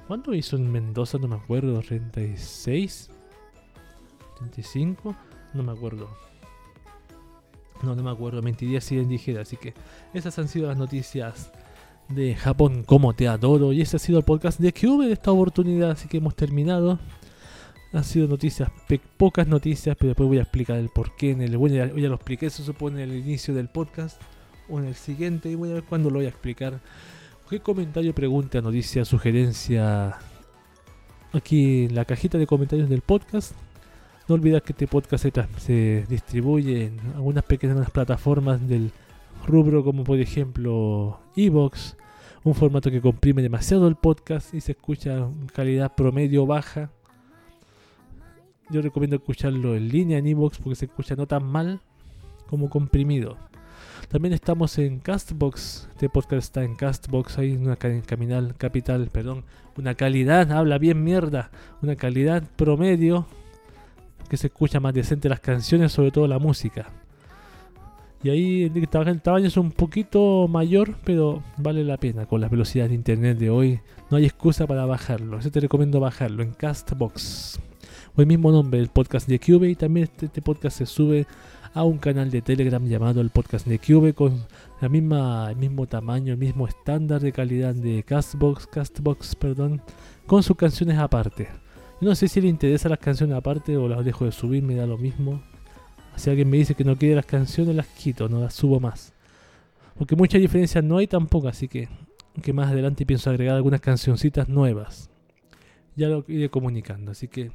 [0.06, 1.18] ¿Cuánto hizo en Mendoza?
[1.18, 3.10] No me acuerdo, 36,
[4.36, 5.16] 35,
[5.54, 6.08] no me acuerdo.
[7.82, 9.42] No, no me acuerdo, mentiría si les dijera.
[9.42, 9.74] Así que
[10.12, 11.50] esas han sido las noticias
[12.08, 13.72] de Japón como te adoro.
[13.72, 15.92] Y ese ha sido el podcast de Cube de esta oportunidad.
[15.92, 16.98] Así que hemos terminado.
[17.92, 18.70] Han sido noticias,
[19.16, 21.30] pocas noticias, pero después voy a explicar el porqué.
[21.30, 24.20] En el, bueno, ya, ya lo expliqué, eso supone en el inicio del podcast
[24.68, 25.50] o en el siguiente.
[25.50, 26.80] Y voy a ver cuándo lo voy a explicar.
[27.48, 30.16] ¿Qué comentario, pregunta, noticia, sugerencia?
[31.32, 33.54] Aquí en la cajita de comentarios del podcast
[34.28, 35.26] no olvides que este podcast
[35.58, 38.90] se, distribuye en algunas pequeñas plataformas del
[39.46, 41.96] rubro como por ejemplo Evox,
[42.42, 46.90] un formato que comprime demasiado el podcast y se escucha en calidad promedio baja.
[48.70, 51.80] Yo recomiendo escucharlo en línea en Evox porque se escucha no tan mal
[52.48, 53.36] como comprimido.
[54.08, 55.88] También estamos en Castbox.
[55.92, 57.38] Este podcast está en Castbox.
[57.38, 59.44] Hay una caminal capital, perdón,
[59.76, 61.50] una calidad, habla bien mierda,
[61.82, 63.26] una calidad promedio
[64.28, 66.90] que se escucha más decente las canciones, sobre todo la música.
[68.22, 72.88] Y ahí el tamaño es un poquito mayor, pero vale la pena con la velocidad
[72.88, 73.80] de internet de hoy.
[74.10, 75.40] No hay excusa para bajarlo.
[75.40, 77.60] Yo te recomiendo bajarlo en Castbox.
[78.16, 79.68] O el mismo nombre, el podcast de Cube.
[79.68, 81.26] Y también este, este, podcast se sube
[81.74, 84.46] a un canal de Telegram llamado el podcast de Cube con
[84.80, 89.82] la misma, el mismo tamaño, el mismo estándar de calidad de Castbox, Castbox, perdón,
[90.24, 91.48] con sus canciones aparte.
[92.00, 94.86] No sé si le interesa las canciones aparte o las dejo de subir, me da
[94.86, 95.42] lo mismo.
[96.14, 99.12] Si alguien me dice que no quiere las canciones, las quito, no las subo más.
[99.98, 101.88] Porque muchas diferencias no hay tampoco, así que,
[102.40, 105.10] que más adelante pienso agregar algunas cancioncitas nuevas.
[105.96, 107.50] Ya lo iré comunicando, así que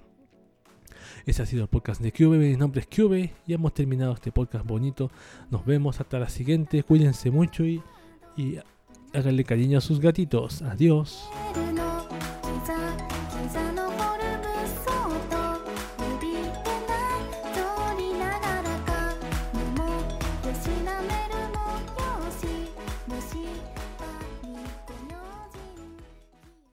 [1.26, 2.38] ese ha sido el podcast de Cube.
[2.38, 5.12] Mi nombre es Cube y hemos terminado este podcast bonito.
[5.50, 6.84] Nos vemos hasta la siguiente.
[6.84, 7.82] Cuídense mucho y,
[8.38, 8.58] y
[9.14, 10.62] háganle cariño a sus gatitos.
[10.62, 11.30] Adiós.